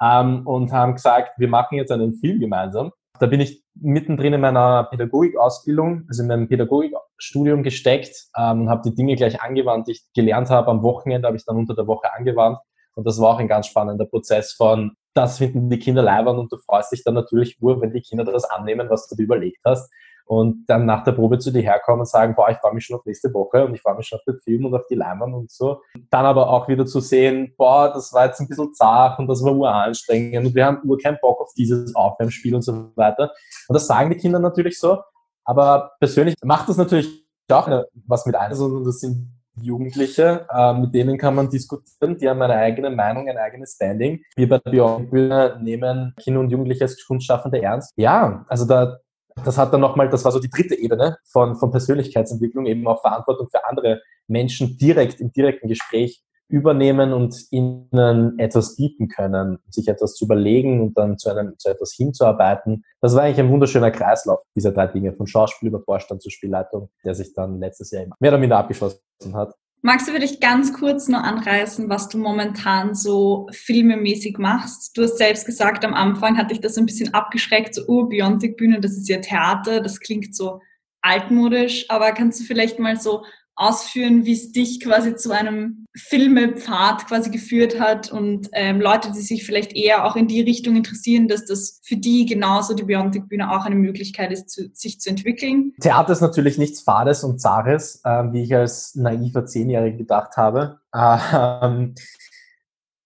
ähm, 0.02 0.46
und 0.46 0.72
haben 0.72 0.94
gesagt, 0.94 1.38
wir 1.38 1.48
machen 1.48 1.76
jetzt 1.76 1.92
einen 1.92 2.14
Film 2.14 2.40
gemeinsam. 2.40 2.92
Da 3.18 3.26
bin 3.26 3.40
ich 3.40 3.64
mittendrin 3.74 4.32
in 4.32 4.40
meiner 4.40 4.84
Pädagogikausbildung, 4.84 6.04
also 6.08 6.22
in 6.22 6.28
meinem 6.28 6.48
Pädagogikstudium 6.48 7.62
gesteckt 7.62 8.14
ähm, 8.36 8.62
und 8.62 8.70
habe 8.70 8.82
die 8.88 8.94
Dinge 8.94 9.16
gleich 9.16 9.40
angewandt, 9.42 9.88
die 9.88 9.92
ich 9.92 10.02
gelernt 10.14 10.50
habe. 10.50 10.68
Am 10.68 10.82
Wochenende 10.82 11.26
habe 11.26 11.36
ich 11.36 11.44
dann 11.44 11.56
unter 11.56 11.74
der 11.74 11.86
Woche 11.86 12.12
angewandt. 12.12 12.58
Und 12.94 13.06
das 13.06 13.20
war 13.20 13.34
auch 13.34 13.38
ein 13.38 13.48
ganz 13.48 13.66
spannender 13.66 14.06
Prozess 14.06 14.52
von, 14.52 14.92
das 15.14 15.38
finden 15.38 15.70
die 15.70 15.78
Kinder 15.78 16.02
leibern 16.02 16.38
und 16.38 16.52
du 16.52 16.58
freust 16.58 16.92
dich 16.92 17.04
dann 17.04 17.14
natürlich 17.14 17.58
nur, 17.60 17.80
wenn 17.80 17.92
die 17.92 18.00
Kinder 18.00 18.24
das 18.24 18.44
annehmen, 18.44 18.88
was 18.90 19.08
du 19.08 19.16
dir 19.16 19.24
überlegt 19.24 19.58
hast 19.64 19.90
und 20.28 20.66
dann 20.66 20.84
nach 20.84 21.04
der 21.04 21.12
Probe 21.12 21.38
zu 21.38 21.50
dir 21.50 21.62
herkommen 21.62 22.00
und 22.00 22.06
sagen, 22.06 22.34
boah, 22.34 22.50
ich 22.50 22.58
freue 22.58 22.74
mich 22.74 22.84
schon 22.84 22.98
auf 22.98 23.06
nächste 23.06 23.32
Woche 23.32 23.64
und 23.64 23.74
ich 23.74 23.80
freue 23.80 23.96
mich 23.96 24.06
schon 24.06 24.18
auf 24.18 24.24
den 24.24 24.38
Film 24.40 24.66
und 24.66 24.74
auf 24.74 24.86
die 24.86 24.94
Leinwand 24.94 25.34
und 25.34 25.50
so. 25.50 25.80
Dann 26.10 26.26
aber 26.26 26.50
auch 26.50 26.68
wieder 26.68 26.84
zu 26.84 27.00
sehen, 27.00 27.54
boah, 27.56 27.90
das 27.92 28.12
war 28.12 28.26
jetzt 28.26 28.38
ein 28.38 28.46
bisschen 28.46 28.74
zart 28.74 29.18
und 29.18 29.26
das 29.26 29.42
war 29.42 29.54
uranstrengend 29.54 30.46
und 30.46 30.54
wir 30.54 30.66
haben 30.66 30.80
nur 30.84 30.98
keinen 30.98 31.16
Bock 31.22 31.40
auf 31.40 31.54
dieses 31.56 31.94
Aufwärmspiel 31.96 32.54
und 32.54 32.60
so 32.60 32.90
weiter. 32.94 33.32
Und 33.68 33.74
das 33.74 33.86
sagen 33.86 34.10
die 34.10 34.18
Kinder 34.18 34.38
natürlich 34.38 34.78
so, 34.78 34.98
aber 35.44 35.92
persönlich 35.98 36.34
macht 36.44 36.68
das 36.68 36.76
natürlich 36.76 37.26
auch 37.50 37.86
was 38.06 38.26
mit 38.26 38.36
ein. 38.36 38.50
Also 38.50 38.84
das 38.84 39.00
sind 39.00 39.32
Jugendliche, 39.62 40.46
äh, 40.54 40.74
mit 40.74 40.94
denen 40.94 41.16
kann 41.16 41.34
man 41.34 41.48
diskutieren, 41.48 42.18
die 42.18 42.28
haben 42.28 42.42
eine 42.42 42.54
eigene 42.54 42.90
Meinung, 42.90 43.28
ein 43.28 43.38
eigenes 43.38 43.72
Standing. 43.72 44.22
Wir 44.36 44.48
bei 44.48 44.58
der 44.58 44.70
Beyond 44.70 45.10
Bühne 45.10 45.58
nehmen 45.62 46.14
Kinder 46.20 46.40
und 46.40 46.50
Jugendliche 46.50 46.84
als 46.84 47.04
Kunstschaffende 47.06 47.62
ernst. 47.62 47.92
Ja, 47.96 48.44
also 48.48 48.66
da 48.66 48.98
das 49.44 49.58
hat 49.58 49.72
dann 49.72 49.80
nochmal, 49.80 50.08
das 50.08 50.24
war 50.24 50.32
so 50.32 50.40
die 50.40 50.50
dritte 50.50 50.74
Ebene 50.74 51.18
von, 51.24 51.56
von 51.56 51.70
Persönlichkeitsentwicklung, 51.70 52.66
eben 52.66 52.86
auch 52.86 53.00
Verantwortung 53.00 53.48
für 53.50 53.64
andere 53.66 54.00
Menschen 54.26 54.76
direkt 54.78 55.20
im 55.20 55.32
direkten 55.32 55.68
Gespräch 55.68 56.22
übernehmen 56.48 57.12
und 57.12 57.46
ihnen 57.50 58.38
etwas 58.38 58.76
bieten 58.76 59.08
können, 59.08 59.58
sich 59.68 59.86
etwas 59.88 60.14
zu 60.14 60.24
überlegen 60.24 60.80
und 60.80 60.96
dann 60.96 61.18
zu, 61.18 61.30
einem, 61.30 61.58
zu 61.58 61.68
etwas 61.68 61.92
hinzuarbeiten. 61.94 62.84
Das 63.00 63.14
war 63.14 63.22
eigentlich 63.22 63.40
ein 63.40 63.50
wunderschöner 63.50 63.90
Kreislauf 63.90 64.40
dieser 64.56 64.72
drei 64.72 64.86
Dinge, 64.86 65.12
von 65.12 65.26
Schauspiel 65.26 65.68
über 65.68 65.80
Vorstand 65.80 66.22
zur 66.22 66.32
Spielleitung, 66.32 66.88
der 67.04 67.14
sich 67.14 67.34
dann 67.34 67.60
letztes 67.60 67.90
Jahr 67.90 68.06
mehr 68.18 68.30
oder 68.30 68.38
minder 68.38 68.58
abgeschlossen 68.58 69.00
hat. 69.34 69.54
Magst 69.80 70.08
du 70.08 70.12
vielleicht 70.12 70.40
ganz 70.40 70.72
kurz 70.72 71.06
nur 71.08 71.22
anreißen, 71.22 71.88
was 71.88 72.08
du 72.08 72.18
momentan 72.18 72.94
so 72.94 73.48
filmemäßig 73.52 74.36
machst? 74.38 74.96
Du 74.96 75.02
hast 75.02 75.18
selbst 75.18 75.46
gesagt, 75.46 75.84
am 75.84 75.94
Anfang 75.94 76.36
hatte 76.36 76.52
ich 76.52 76.60
das 76.60 76.76
ein 76.76 76.86
bisschen 76.86 77.14
abgeschreckt, 77.14 77.74
so, 77.74 77.82
oh, 77.86 78.04
Biontic-Bühne, 78.04 78.80
das 78.80 78.92
ist 78.92 79.08
ja 79.08 79.18
Theater, 79.18 79.80
das 79.80 80.00
klingt 80.00 80.34
so 80.34 80.60
altmodisch, 81.00 81.86
aber 81.88 82.10
kannst 82.12 82.40
du 82.40 82.44
vielleicht 82.44 82.80
mal 82.80 82.98
so 82.98 83.24
ausführen, 83.58 84.24
wie 84.24 84.34
es 84.34 84.52
dich 84.52 84.80
quasi 84.80 85.16
zu 85.16 85.32
einem 85.32 85.86
Filmepfad 85.96 87.08
quasi 87.08 87.30
geführt 87.30 87.80
hat 87.80 88.12
und 88.12 88.48
ähm, 88.52 88.80
Leute, 88.80 89.10
die 89.10 89.20
sich 89.20 89.44
vielleicht 89.44 89.74
eher 89.74 90.04
auch 90.04 90.14
in 90.14 90.28
die 90.28 90.40
Richtung 90.40 90.76
interessieren, 90.76 91.26
dass 91.26 91.44
das 91.44 91.80
für 91.84 91.96
die 91.96 92.24
genauso 92.24 92.74
die 92.74 92.84
Biontic-Bühne 92.84 93.50
auch 93.50 93.64
eine 93.64 93.74
Möglichkeit 93.74 94.30
ist, 94.30 94.48
zu, 94.48 94.70
sich 94.72 95.00
zu 95.00 95.10
entwickeln. 95.10 95.72
Theater 95.80 96.12
ist 96.12 96.20
natürlich 96.20 96.56
nichts 96.56 96.82
Fades 96.82 97.24
und 97.24 97.40
Zares, 97.40 98.00
äh, 98.04 98.32
wie 98.32 98.44
ich 98.44 98.54
als 98.54 98.94
naiver 98.94 99.44
Zehnjähriger 99.44 99.96
gedacht 99.96 100.36
habe. 100.36 100.78
Ähm, 100.94 101.96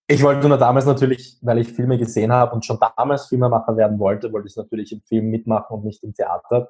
ich 0.06 0.22
wollte 0.22 0.46
nur 0.46 0.58
damals 0.58 0.84
natürlich, 0.84 1.38
weil 1.40 1.58
ich 1.58 1.72
Filme 1.72 1.96
gesehen 1.96 2.30
habe 2.30 2.54
und 2.54 2.66
schon 2.66 2.78
damals 2.96 3.26
Filmemacher 3.26 3.74
werden 3.78 3.98
wollte, 3.98 4.30
wollte 4.30 4.48
ich 4.48 4.56
natürlich 4.56 4.92
im 4.92 5.00
Film 5.00 5.30
mitmachen 5.30 5.76
und 5.76 5.84
nicht 5.86 6.04
im 6.04 6.12
Theater. 6.12 6.68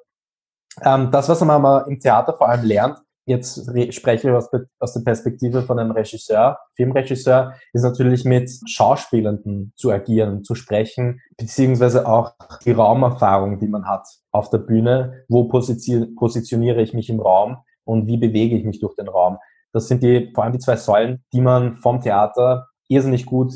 Ähm, 0.83 1.11
das, 1.11 1.29
was 1.29 1.41
man 1.41 1.89
im 1.89 1.99
Theater 1.99 2.35
vor 2.37 2.49
allem 2.49 2.65
lernt, 2.65 3.03
jetzt 3.25 3.71
spreche 3.95 4.29
ich 4.29 4.35
aus, 4.35 4.49
aus, 4.79 4.93
der 4.95 5.01
Perspektive 5.01 5.63
von 5.63 5.79
einem 5.79 5.93
Regisseur, 5.93 6.59
Filmregisseur, 6.75 7.55
ist 7.73 7.83
natürlich 7.83 8.25
mit 8.25 8.51
Schauspielenden 8.67 9.73
zu 9.77 9.91
agieren, 9.91 10.45
zu 10.45 10.55
sprechen, 10.55 11.21
beziehungsweise 11.37 12.07
auch 12.07 12.33
die 12.65 12.73
Raumerfahrung, 12.73 13.59
die 13.59 13.69
man 13.69 13.87
hat 13.87 14.07
auf 14.31 14.51
der 14.51 14.59
Bühne. 14.59 15.25
Wo 15.29 15.45
positioniere 15.45 16.83
ich 16.83 16.95
mich 16.95 17.09
im 17.11 17.21
Raum 17.21 17.59
und 17.85 18.07
wie 18.07 18.17
bewege 18.17 18.57
ich 18.57 18.65
mich 18.65 18.81
durch 18.81 18.95
den 18.97 19.09
Raum? 19.09 19.39
Das 19.73 19.89
sind 19.89 20.03
die, 20.03 20.31
vor 20.35 20.45
allem 20.45 20.53
die 20.53 20.59
zwei 20.59 20.77
Säulen, 20.77 21.25
die 21.33 21.41
man 21.41 21.77
vom 21.77 22.01
Theater 22.01 22.69
irrsinnig 22.89 23.27
gut 23.27 23.55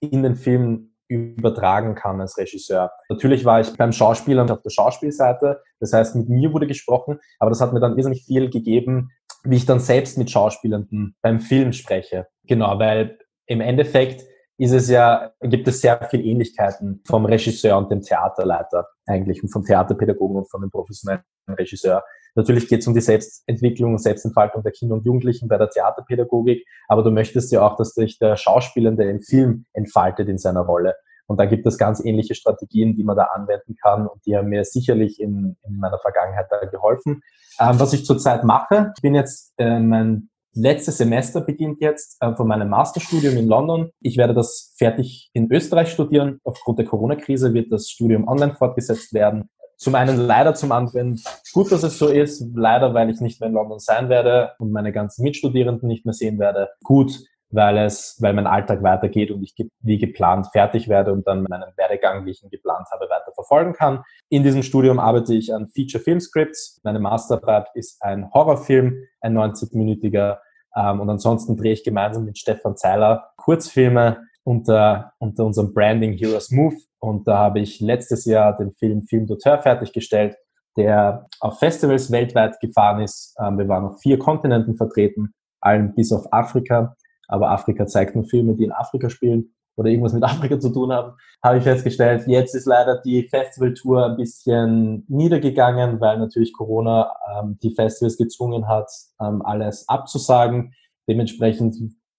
in 0.00 0.22
den 0.22 0.36
Film 0.36 0.91
übertragen 1.12 1.94
kann 1.94 2.20
als 2.20 2.36
Regisseur. 2.38 2.90
Natürlich 3.08 3.44
war 3.44 3.60
ich 3.60 3.76
beim 3.76 3.92
Schauspieler 3.92 4.50
auf 4.50 4.62
der 4.62 4.70
Schauspielseite, 4.70 5.60
das 5.80 5.92
heißt, 5.92 6.16
mit 6.16 6.28
mir 6.28 6.52
wurde 6.52 6.66
gesprochen, 6.66 7.18
aber 7.38 7.50
das 7.50 7.60
hat 7.60 7.72
mir 7.72 7.80
dann 7.80 7.96
irrsinnig 7.96 8.24
viel 8.24 8.50
gegeben, 8.50 9.10
wie 9.44 9.56
ich 9.56 9.66
dann 9.66 9.80
selbst 9.80 10.18
mit 10.18 10.30
Schauspielenden 10.30 11.16
beim 11.22 11.40
Film 11.40 11.72
spreche. 11.72 12.26
Genau, 12.44 12.78
weil 12.78 13.18
im 13.46 13.60
Endeffekt 13.60 14.24
ist 14.58 14.72
es 14.72 14.88
ja, 14.88 15.32
gibt 15.40 15.66
es 15.66 15.80
sehr 15.80 16.06
viele 16.10 16.22
Ähnlichkeiten 16.22 17.02
vom 17.04 17.24
Regisseur 17.24 17.78
und 17.78 17.90
dem 17.90 18.02
Theaterleiter 18.02 18.86
eigentlich 19.06 19.42
und 19.42 19.48
vom 19.48 19.64
Theaterpädagogen 19.64 20.36
und 20.36 20.50
von 20.50 20.60
dem 20.60 20.70
professionellen 20.70 21.24
Regisseur. 21.48 22.04
Natürlich 22.34 22.68
geht 22.68 22.80
es 22.80 22.86
um 22.86 22.94
die 22.94 23.00
Selbstentwicklung 23.00 23.92
und 23.92 23.98
Selbstentfaltung 23.98 24.62
der 24.62 24.72
Kinder 24.72 24.94
und 24.94 25.04
Jugendlichen 25.04 25.48
bei 25.48 25.58
der 25.58 25.68
Theaterpädagogik, 25.68 26.66
aber 26.88 27.02
du 27.02 27.10
möchtest 27.10 27.52
ja 27.52 27.66
auch, 27.66 27.76
dass 27.76 27.94
sich 27.94 28.18
der 28.18 28.36
Schauspielende 28.36 29.04
im 29.04 29.20
Film 29.20 29.66
entfaltet 29.72 30.28
in 30.28 30.38
seiner 30.38 30.62
Rolle. 30.62 30.94
Und 31.26 31.38
da 31.38 31.46
gibt 31.46 31.66
es 31.66 31.78
ganz 31.78 32.04
ähnliche 32.04 32.34
Strategien, 32.34 32.96
die 32.96 33.04
man 33.04 33.16
da 33.16 33.24
anwenden 33.34 33.76
kann 33.80 34.06
und 34.06 34.24
die 34.26 34.36
haben 34.36 34.48
mir 34.48 34.64
sicherlich 34.64 35.20
in, 35.20 35.56
in 35.62 35.76
meiner 35.78 35.98
Vergangenheit 35.98 36.46
da 36.50 36.64
geholfen. 36.64 37.22
Ähm, 37.60 37.78
was 37.78 37.92
ich 37.92 38.04
zurzeit 38.04 38.44
mache, 38.44 38.92
ich 38.96 39.02
bin 39.02 39.14
jetzt, 39.14 39.54
äh, 39.58 39.78
mein 39.78 40.28
letztes 40.54 40.98
Semester 40.98 41.40
beginnt 41.40 41.80
jetzt 41.80 42.16
äh, 42.20 42.34
von 42.34 42.46
meinem 42.46 42.68
Masterstudium 42.68 43.36
in 43.36 43.46
London. 43.46 43.90
Ich 44.00 44.16
werde 44.16 44.34
das 44.34 44.74
fertig 44.76 45.30
in 45.32 45.50
Österreich 45.50 45.90
studieren. 45.90 46.40
Aufgrund 46.44 46.78
der 46.78 46.86
Corona-Krise 46.86 47.54
wird 47.54 47.72
das 47.72 47.88
Studium 47.88 48.28
online 48.28 48.54
fortgesetzt 48.54 49.14
werden 49.14 49.48
zum 49.82 49.96
einen 49.96 50.16
leider, 50.16 50.54
zum 50.54 50.70
anderen 50.70 51.20
gut, 51.52 51.72
dass 51.72 51.82
es 51.82 51.98
so 51.98 52.06
ist. 52.06 52.46
Leider, 52.54 52.94
weil 52.94 53.10
ich 53.10 53.20
nicht 53.20 53.40
mehr 53.40 53.48
in 53.48 53.54
London 53.54 53.80
sein 53.80 54.08
werde 54.08 54.52
und 54.60 54.70
meine 54.70 54.92
ganzen 54.92 55.24
Mitstudierenden 55.24 55.88
nicht 55.88 56.06
mehr 56.06 56.14
sehen 56.14 56.38
werde. 56.38 56.68
Gut, 56.84 57.18
weil 57.50 57.78
es, 57.78 58.16
weil 58.20 58.32
mein 58.32 58.46
Alltag 58.46 58.84
weitergeht 58.84 59.32
und 59.32 59.42
ich 59.42 59.54
wie 59.80 59.98
geplant 59.98 60.46
fertig 60.52 60.88
werde 60.88 61.12
und 61.12 61.26
dann 61.26 61.42
meinen 61.42 61.72
Werdegang, 61.76 62.24
wie 62.24 62.30
ich 62.30 62.44
ihn 62.44 62.48
geplant 62.48 62.86
habe, 62.92 63.10
weiter 63.10 63.32
verfolgen 63.34 63.72
kann. 63.72 64.04
In 64.28 64.44
diesem 64.44 64.62
Studium 64.62 65.00
arbeite 65.00 65.34
ich 65.34 65.52
an 65.52 65.68
Feature 65.68 66.02
Film 66.02 66.20
Scripts. 66.20 66.80
Meine 66.84 67.00
Masterarbeit 67.00 67.66
ist 67.74 68.00
ein 68.02 68.30
Horrorfilm, 68.32 68.94
ein 69.20 69.36
90-minütiger. 69.36 70.38
Ähm, 70.76 71.00
und 71.00 71.10
ansonsten 71.10 71.56
drehe 71.56 71.72
ich 71.72 71.82
gemeinsam 71.82 72.24
mit 72.24 72.38
Stefan 72.38 72.76
Zeiler 72.76 73.32
Kurzfilme 73.36 74.28
unter, 74.44 75.12
unter 75.18 75.44
unserem 75.44 75.74
Branding 75.74 76.12
Heroes 76.12 76.52
Move. 76.52 76.76
Und 77.02 77.26
da 77.26 77.38
habe 77.38 77.58
ich 77.58 77.80
letztes 77.80 78.24
Jahr 78.26 78.56
den 78.56 78.74
Film 78.74 79.02
Film 79.02 79.26
d'Auteur 79.26 79.60
fertiggestellt, 79.60 80.36
der 80.76 81.26
auf 81.40 81.58
Festivals 81.58 82.12
weltweit 82.12 82.60
gefahren 82.60 83.02
ist. 83.02 83.34
Ähm, 83.42 83.58
wir 83.58 83.66
waren 83.66 83.86
auf 83.86 84.00
vier 84.00 84.18
Kontinenten 84.20 84.76
vertreten, 84.76 85.34
allen 85.60 85.94
bis 85.96 86.12
auf 86.12 86.32
Afrika. 86.32 86.94
Aber 87.26 87.50
Afrika 87.50 87.86
zeigt 87.86 88.14
nur 88.14 88.24
Filme, 88.24 88.54
die 88.54 88.64
in 88.64 88.72
Afrika 88.72 89.10
spielen 89.10 89.52
oder 89.76 89.88
irgendwas 89.90 90.12
mit 90.12 90.22
Afrika 90.22 90.60
zu 90.60 90.70
tun 90.70 90.92
haben, 90.92 91.14
habe 91.42 91.58
ich 91.58 91.64
festgestellt. 91.64 92.28
Jetzt 92.28 92.54
ist 92.54 92.66
leider 92.66 93.02
die 93.04 93.28
Festivaltour 93.28 94.06
ein 94.06 94.16
bisschen 94.16 95.04
niedergegangen, 95.08 96.00
weil 96.00 96.18
natürlich 96.18 96.52
Corona 96.52 97.10
ähm, 97.36 97.58
die 97.64 97.74
Festivals 97.74 98.16
gezwungen 98.16 98.68
hat, 98.68 98.88
ähm, 99.20 99.42
alles 99.42 99.88
abzusagen. 99.88 100.72
Dementsprechend 101.08 101.76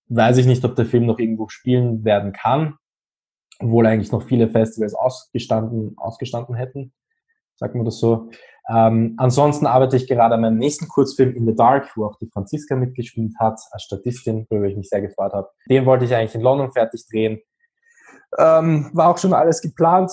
weiß 0.09 0.39
ich 0.39 0.45
nicht, 0.45 0.65
ob 0.65 0.75
der 0.75 0.85
Film 0.85 1.05
noch 1.05 1.19
irgendwo 1.19 1.47
spielen 1.47 2.03
werden 2.03 2.33
kann, 2.33 2.75
obwohl 3.63 3.85
eigentlich 3.85 4.11
noch 4.11 4.23
viele 4.23 4.47
Festivals 4.47 4.93
ausgestanden, 4.93 5.95
ausgestanden 5.97 6.55
hätten, 6.55 6.93
sagen 7.55 7.79
wir 7.79 7.85
das 7.85 7.99
so. 7.99 8.29
Ähm, 8.69 9.15
ansonsten 9.17 9.65
arbeite 9.65 9.97
ich 9.97 10.07
gerade 10.07 10.35
an 10.35 10.41
meinem 10.41 10.57
nächsten 10.57 10.87
Kurzfilm 10.87 11.35
In 11.35 11.45
the 11.45 11.55
Dark, 11.55 11.91
wo 11.95 12.05
auch 12.05 12.17
die 12.17 12.29
Franziska 12.31 12.75
mitgespielt 12.75 13.33
hat, 13.39 13.59
als 13.71 13.83
Statistin, 13.83 14.45
worüber 14.49 14.67
ich 14.67 14.77
mich 14.77 14.89
sehr 14.89 15.01
gefreut 15.01 15.33
habe. 15.33 15.49
Den 15.69 15.85
wollte 15.85 16.05
ich 16.05 16.15
eigentlich 16.15 16.35
in 16.35 16.41
London 16.41 16.71
fertig 16.71 17.05
drehen. 17.09 17.41
Ähm, 18.37 18.89
war 18.93 19.09
auch 19.09 19.17
schon 19.17 19.33
alles 19.33 19.61
geplant, 19.61 20.11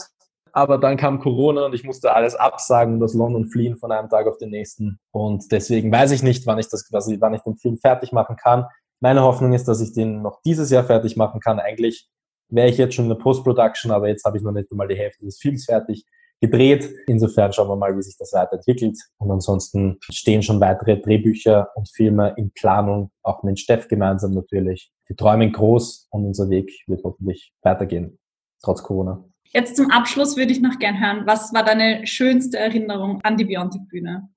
aber 0.52 0.78
dann 0.78 0.96
kam 0.96 1.20
Corona 1.20 1.66
und 1.66 1.74
ich 1.74 1.84
musste 1.84 2.12
alles 2.12 2.34
absagen 2.34 2.94
und 2.94 3.02
aus 3.02 3.14
London 3.14 3.46
fliehen 3.46 3.76
von 3.76 3.92
einem 3.92 4.08
Tag 4.08 4.26
auf 4.26 4.36
den 4.36 4.50
nächsten. 4.50 4.98
Und 5.12 5.50
deswegen 5.52 5.92
weiß 5.92 6.10
ich 6.10 6.22
nicht, 6.22 6.46
wann 6.46 6.58
ich 6.58 6.68
das 6.68 6.88
wann 6.90 7.34
ich 7.34 7.42
den 7.42 7.56
Film 7.56 7.78
fertig 7.78 8.12
machen 8.12 8.36
kann. 8.36 8.66
Meine 9.00 9.22
Hoffnung 9.22 9.52
ist, 9.54 9.68
dass 9.68 9.80
ich 9.80 9.92
den 9.92 10.22
noch 10.22 10.42
dieses 10.42 10.70
Jahr 10.70 10.84
fertig 10.84 11.16
machen 11.16 11.40
kann. 11.40 11.60
Eigentlich 11.60 12.10
wäre 12.50 12.68
ich 12.68 12.78
jetzt 12.78 12.94
schon 12.94 13.06
in 13.06 13.10
der 13.10 13.16
Post-Production, 13.16 13.90
aber 13.90 14.08
jetzt 14.08 14.24
habe 14.24 14.36
ich 14.36 14.42
noch 14.42 14.52
nicht 14.52 14.70
einmal 14.70 14.88
die 14.88 14.96
Hälfte 14.96 15.24
des 15.24 15.38
Films 15.38 15.64
fertig 15.64 16.04
gedreht. 16.40 16.88
Insofern 17.06 17.52
schauen 17.52 17.68
wir 17.68 17.76
mal, 17.76 17.96
wie 17.96 18.02
sich 18.02 18.16
das 18.18 18.32
weiterentwickelt. 18.32 18.98
Und 19.18 19.30
ansonsten 19.30 19.98
stehen 20.10 20.42
schon 20.42 20.60
weitere 20.60 21.00
Drehbücher 21.00 21.68
und 21.74 21.88
Filme 21.90 22.34
in 22.36 22.50
Planung, 22.52 23.10
auch 23.22 23.42
mit 23.42 23.60
Steff 23.60 23.88
gemeinsam 23.88 24.34
natürlich. 24.34 24.90
Wir 25.06 25.16
träumen 25.16 25.52
groß 25.52 26.08
und 26.10 26.26
unser 26.26 26.48
Weg 26.48 26.72
wird 26.86 27.02
hoffentlich 27.04 27.52
weitergehen, 27.62 28.18
trotz 28.62 28.82
Corona. 28.82 29.24
Jetzt 29.52 29.76
zum 29.76 29.90
Abschluss 29.90 30.36
würde 30.36 30.52
ich 30.52 30.60
noch 30.60 30.78
gern 30.78 31.00
hören, 31.00 31.26
was 31.26 31.52
war 31.52 31.64
deine 31.64 32.06
schönste 32.06 32.58
Erinnerung 32.58 33.20
an 33.22 33.36
die 33.36 33.44
Biontic-Bühne? 33.44 34.30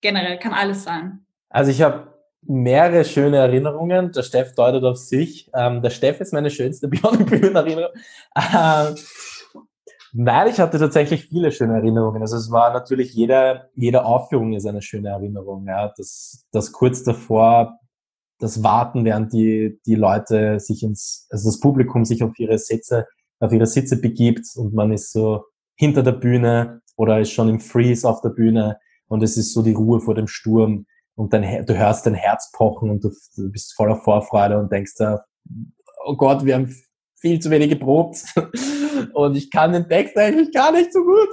generell, 0.00 0.38
kann 0.38 0.52
alles 0.52 0.84
sein. 0.84 1.24
Also 1.48 1.70
ich 1.70 1.82
habe 1.82 2.17
mehrere 2.42 3.04
schöne 3.04 3.38
Erinnerungen. 3.38 4.12
Der 4.12 4.22
Steff 4.22 4.54
deutet 4.54 4.84
auf 4.84 4.96
sich. 4.96 5.50
Ähm, 5.54 5.82
der 5.82 5.90
Steff 5.90 6.20
ist 6.20 6.32
meine 6.32 6.50
schönste 6.50 6.88
Bionic-Bühnen-Erinnerung. 6.88 7.92
Ähm, 8.36 8.94
nein, 10.12 10.48
ich 10.48 10.60
hatte 10.60 10.78
tatsächlich 10.78 11.26
viele 11.26 11.52
schöne 11.52 11.74
Erinnerungen. 11.74 12.22
Also 12.22 12.36
es 12.36 12.50
war 12.50 12.72
natürlich 12.72 13.14
jede, 13.14 13.68
jede 13.74 14.04
Aufführung 14.04 14.52
ist 14.52 14.66
eine 14.66 14.82
schöne 14.82 15.10
Erinnerung. 15.10 15.66
Ja. 15.66 15.92
Das, 15.96 16.46
das 16.52 16.72
kurz 16.72 17.02
davor, 17.02 17.78
das 18.38 18.62
Warten, 18.62 19.04
während 19.04 19.32
die, 19.32 19.80
die 19.84 19.96
Leute 19.96 20.60
sich 20.60 20.82
ins, 20.82 21.26
also 21.30 21.48
das 21.48 21.60
Publikum 21.60 22.04
sich 22.04 22.22
auf 22.22 22.38
ihre 22.38 22.58
Sitze, 22.58 23.06
auf 23.40 23.52
ihre 23.52 23.66
Sitze 23.66 24.00
begibt 24.00 24.46
und 24.56 24.74
man 24.74 24.92
ist 24.92 25.12
so 25.12 25.44
hinter 25.76 26.02
der 26.02 26.12
Bühne 26.12 26.80
oder 26.96 27.20
ist 27.20 27.30
schon 27.30 27.48
im 27.48 27.60
Freeze 27.60 28.08
auf 28.08 28.20
der 28.20 28.30
Bühne 28.30 28.78
und 29.08 29.22
es 29.22 29.36
ist 29.36 29.52
so 29.52 29.62
die 29.62 29.72
Ruhe 29.72 30.00
vor 30.00 30.14
dem 30.14 30.26
Sturm 30.26 30.86
und 31.18 31.32
dein, 31.32 31.66
du 31.66 31.76
hörst 31.76 32.06
dein 32.06 32.14
Herz 32.14 32.52
pochen 32.52 32.90
und 32.90 33.02
du, 33.02 33.10
bist 33.50 33.74
voller 33.74 33.96
Vorfreude 33.96 34.56
und 34.56 34.70
denkst 34.70 34.94
da, 34.98 35.24
oh 36.06 36.16
Gott, 36.16 36.44
wir 36.44 36.54
haben 36.54 36.72
viel 37.16 37.40
zu 37.40 37.50
wenig 37.50 37.70
geprobt 37.70 38.22
und 39.14 39.36
ich 39.36 39.50
kann 39.50 39.72
den 39.72 39.88
Text 39.88 40.16
eigentlich 40.16 40.52
gar 40.52 40.70
nicht 40.70 40.92
so 40.92 41.00
gut. 41.00 41.28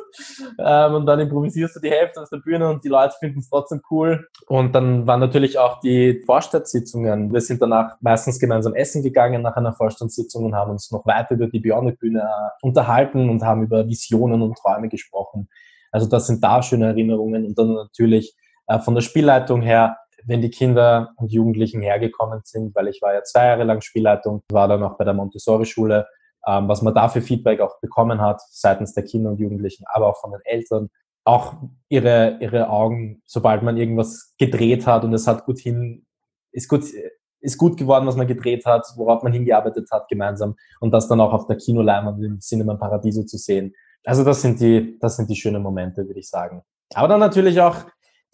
Ähm, 0.58 0.96
und 0.96 1.06
dann 1.06 1.20
improvisierst 1.20 1.76
du 1.76 1.80
die 1.82 1.92
Hälfte 1.92 2.20
aus 2.20 2.32
der 2.32 2.40
Bühne 2.40 2.68
und 2.68 2.84
die 2.84 2.90
Leute 2.90 3.14
finden 3.20 3.38
es 3.38 3.50
trotzdem 3.50 3.82
cool. 3.92 4.28
Und 4.48 4.74
dann 4.74 5.06
waren 5.06 5.20
natürlich 5.20 5.60
auch 5.60 5.80
die 5.82 6.24
Vorstandssitzungen. 6.26 7.32
Wir 7.32 7.42
sind 7.42 7.62
danach 7.62 7.98
meistens 8.02 8.40
gemeinsam 8.40 8.74
essen 8.74 9.04
gegangen 9.04 9.44
nach 9.44 9.56
einer 9.56 9.74
Vorstandssitzung 9.74 10.46
und 10.46 10.56
haben 10.56 10.72
uns 10.72 10.90
noch 10.90 11.06
weiter 11.06 11.36
über 11.36 11.46
die 11.46 11.60
Bionic-Bühne 11.60 12.22
äh, 12.22 12.66
unterhalten 12.66 13.30
und 13.30 13.44
haben 13.44 13.62
über 13.62 13.88
Visionen 13.88 14.42
und 14.42 14.58
Träume 14.58 14.90
gesprochen. 14.90 15.48
Also 15.92 16.08
das 16.08 16.26
sind 16.26 16.44
da 16.44 16.64
schöne 16.64 16.88
Erinnerungen 16.88 17.46
und 17.46 17.60
dann 17.60 17.76
natürlich 17.76 18.36
von 18.84 18.96
der 18.96 19.02
Spielleitung 19.02 19.62
her, 19.62 19.98
wenn 20.26 20.42
die 20.42 20.50
Kinder 20.50 21.14
und 21.18 21.32
Jugendlichen 21.32 21.82
hergekommen 21.82 22.42
sind, 22.44 22.76
weil 22.76 22.88
ich 22.88 23.02
war 23.02 23.14
ja 23.14 23.24
zwei 23.24 23.48
Jahre 23.48 23.64
lang 23.64 23.82
Spielleitung, 23.82 24.42
war 24.52 24.68
dann 24.68 24.84
auch 24.84 24.98
bei 24.98 25.06
der 25.06 25.14
Montessori-Schule, 25.14 26.08
ähm, 26.48 26.68
was 26.68 26.82
man 26.82 26.94
da 26.94 27.10
für 27.10 27.22
Feedback 27.22 27.62
auch 27.62 27.80
bekommen 27.80 28.22
hat 28.22 28.42
seitens 28.50 28.94
der 28.94 29.04
Kinder 29.04 29.32
und 29.32 29.40
Jugendlichen, 29.40 29.86
aber 29.88 30.08
auch 30.08 30.20
von 30.20 30.32
den 30.32 30.42
Eltern. 30.44 30.90
Auch 31.24 31.56
ihre, 31.90 32.38
ihre 32.40 32.70
Augen, 32.70 33.22
sobald 33.26 33.64
man 33.64 33.78
irgendwas 33.78 34.36
gedreht 34.38 34.86
hat 34.86 35.04
und 35.04 35.14
es 35.14 35.28
hat 35.28 35.46
gut 35.46 35.60
hin, 35.60 36.06
ist 36.52 36.68
gut, 36.68 36.84
ist 37.40 37.58
gut 37.58 37.78
geworden, 37.78 38.06
was 38.06 38.16
man 38.16 38.28
gedreht 38.28 38.66
hat, 38.66 38.86
worauf 38.96 39.24
man 39.24 39.34
hingearbeitet 39.34 39.90
hat 39.92 40.08
gemeinsam 40.08 40.56
und 40.80 40.92
das 40.92 41.08
dann 41.08 41.22
auch 41.22 41.34
auf 41.34 41.48
der 41.48 41.58
Kinoleinwand 41.58 42.24
im 42.24 42.40
Cinema 42.40 42.76
Paradiso 42.76 43.24
zu 43.24 43.38
sehen. 43.38 43.74
Also 44.04 44.24
das 44.24 44.42
sind 44.42 44.60
die, 44.60 45.00
das 45.00 45.16
sind 45.18 45.30
die 45.30 45.36
schönen 45.36 45.64
Momente, 45.64 46.06
würde 46.06 46.20
ich 46.20 46.30
sagen. 46.30 46.62
Aber 46.94 47.08
dann 47.08 47.20
natürlich 47.20 47.60
auch 47.60 47.86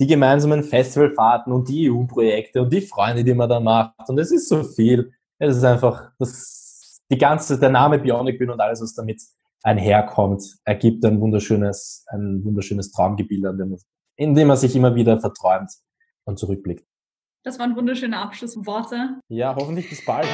die 0.01 0.07
gemeinsamen 0.07 0.63
Festivalfahrten 0.63 1.53
und 1.53 1.69
die 1.69 1.91
EU-Projekte 1.91 2.63
und 2.63 2.73
die 2.73 2.81
Freunde, 2.81 3.23
die 3.23 3.35
man 3.35 3.47
da 3.47 3.59
macht. 3.59 4.09
Und 4.09 4.17
es 4.17 4.31
ist 4.31 4.49
so 4.49 4.63
viel. 4.63 5.11
Es 5.37 5.57
ist 5.57 5.63
einfach, 5.63 6.09
das, 6.17 7.03
die 7.11 7.19
ganze, 7.19 7.59
der 7.59 7.69
Name 7.69 7.99
Bionic 7.99 8.39
Bühne 8.39 8.53
und 8.53 8.59
alles, 8.59 8.81
was 8.81 8.95
damit 8.95 9.21
einherkommt, 9.61 10.41
ergibt 10.65 11.05
ein 11.05 11.21
wunderschönes, 11.21 12.03
ein 12.07 12.43
wunderschönes 12.43 12.91
Traumgebild, 12.91 13.45
an 13.45 13.59
dem, 13.59 13.77
in 14.15 14.33
dem 14.33 14.47
man 14.47 14.57
sich 14.57 14.75
immer 14.75 14.95
wieder 14.95 15.19
verträumt 15.19 15.69
und 16.23 16.39
zurückblickt. 16.39 16.83
Das 17.43 17.59
waren 17.59 17.75
wunderschöne 17.75 18.17
Abschlussworte. 18.17 19.19
Ja, 19.27 19.55
hoffentlich 19.55 19.87
bis 19.87 20.03
bald. 20.03 20.27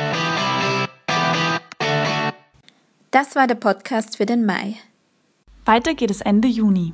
Das 3.11 3.35
war 3.35 3.47
der 3.47 3.55
Podcast 3.55 4.15
für 4.15 4.25
den 4.25 4.45
Mai. 4.45 4.75
Weiter 5.65 5.93
geht 5.93 6.11
es 6.11 6.21
Ende 6.21 6.47
Juni. 6.47 6.93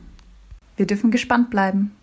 Wir 0.75 0.87
dürfen 0.87 1.11
gespannt 1.11 1.51
bleiben. 1.51 1.95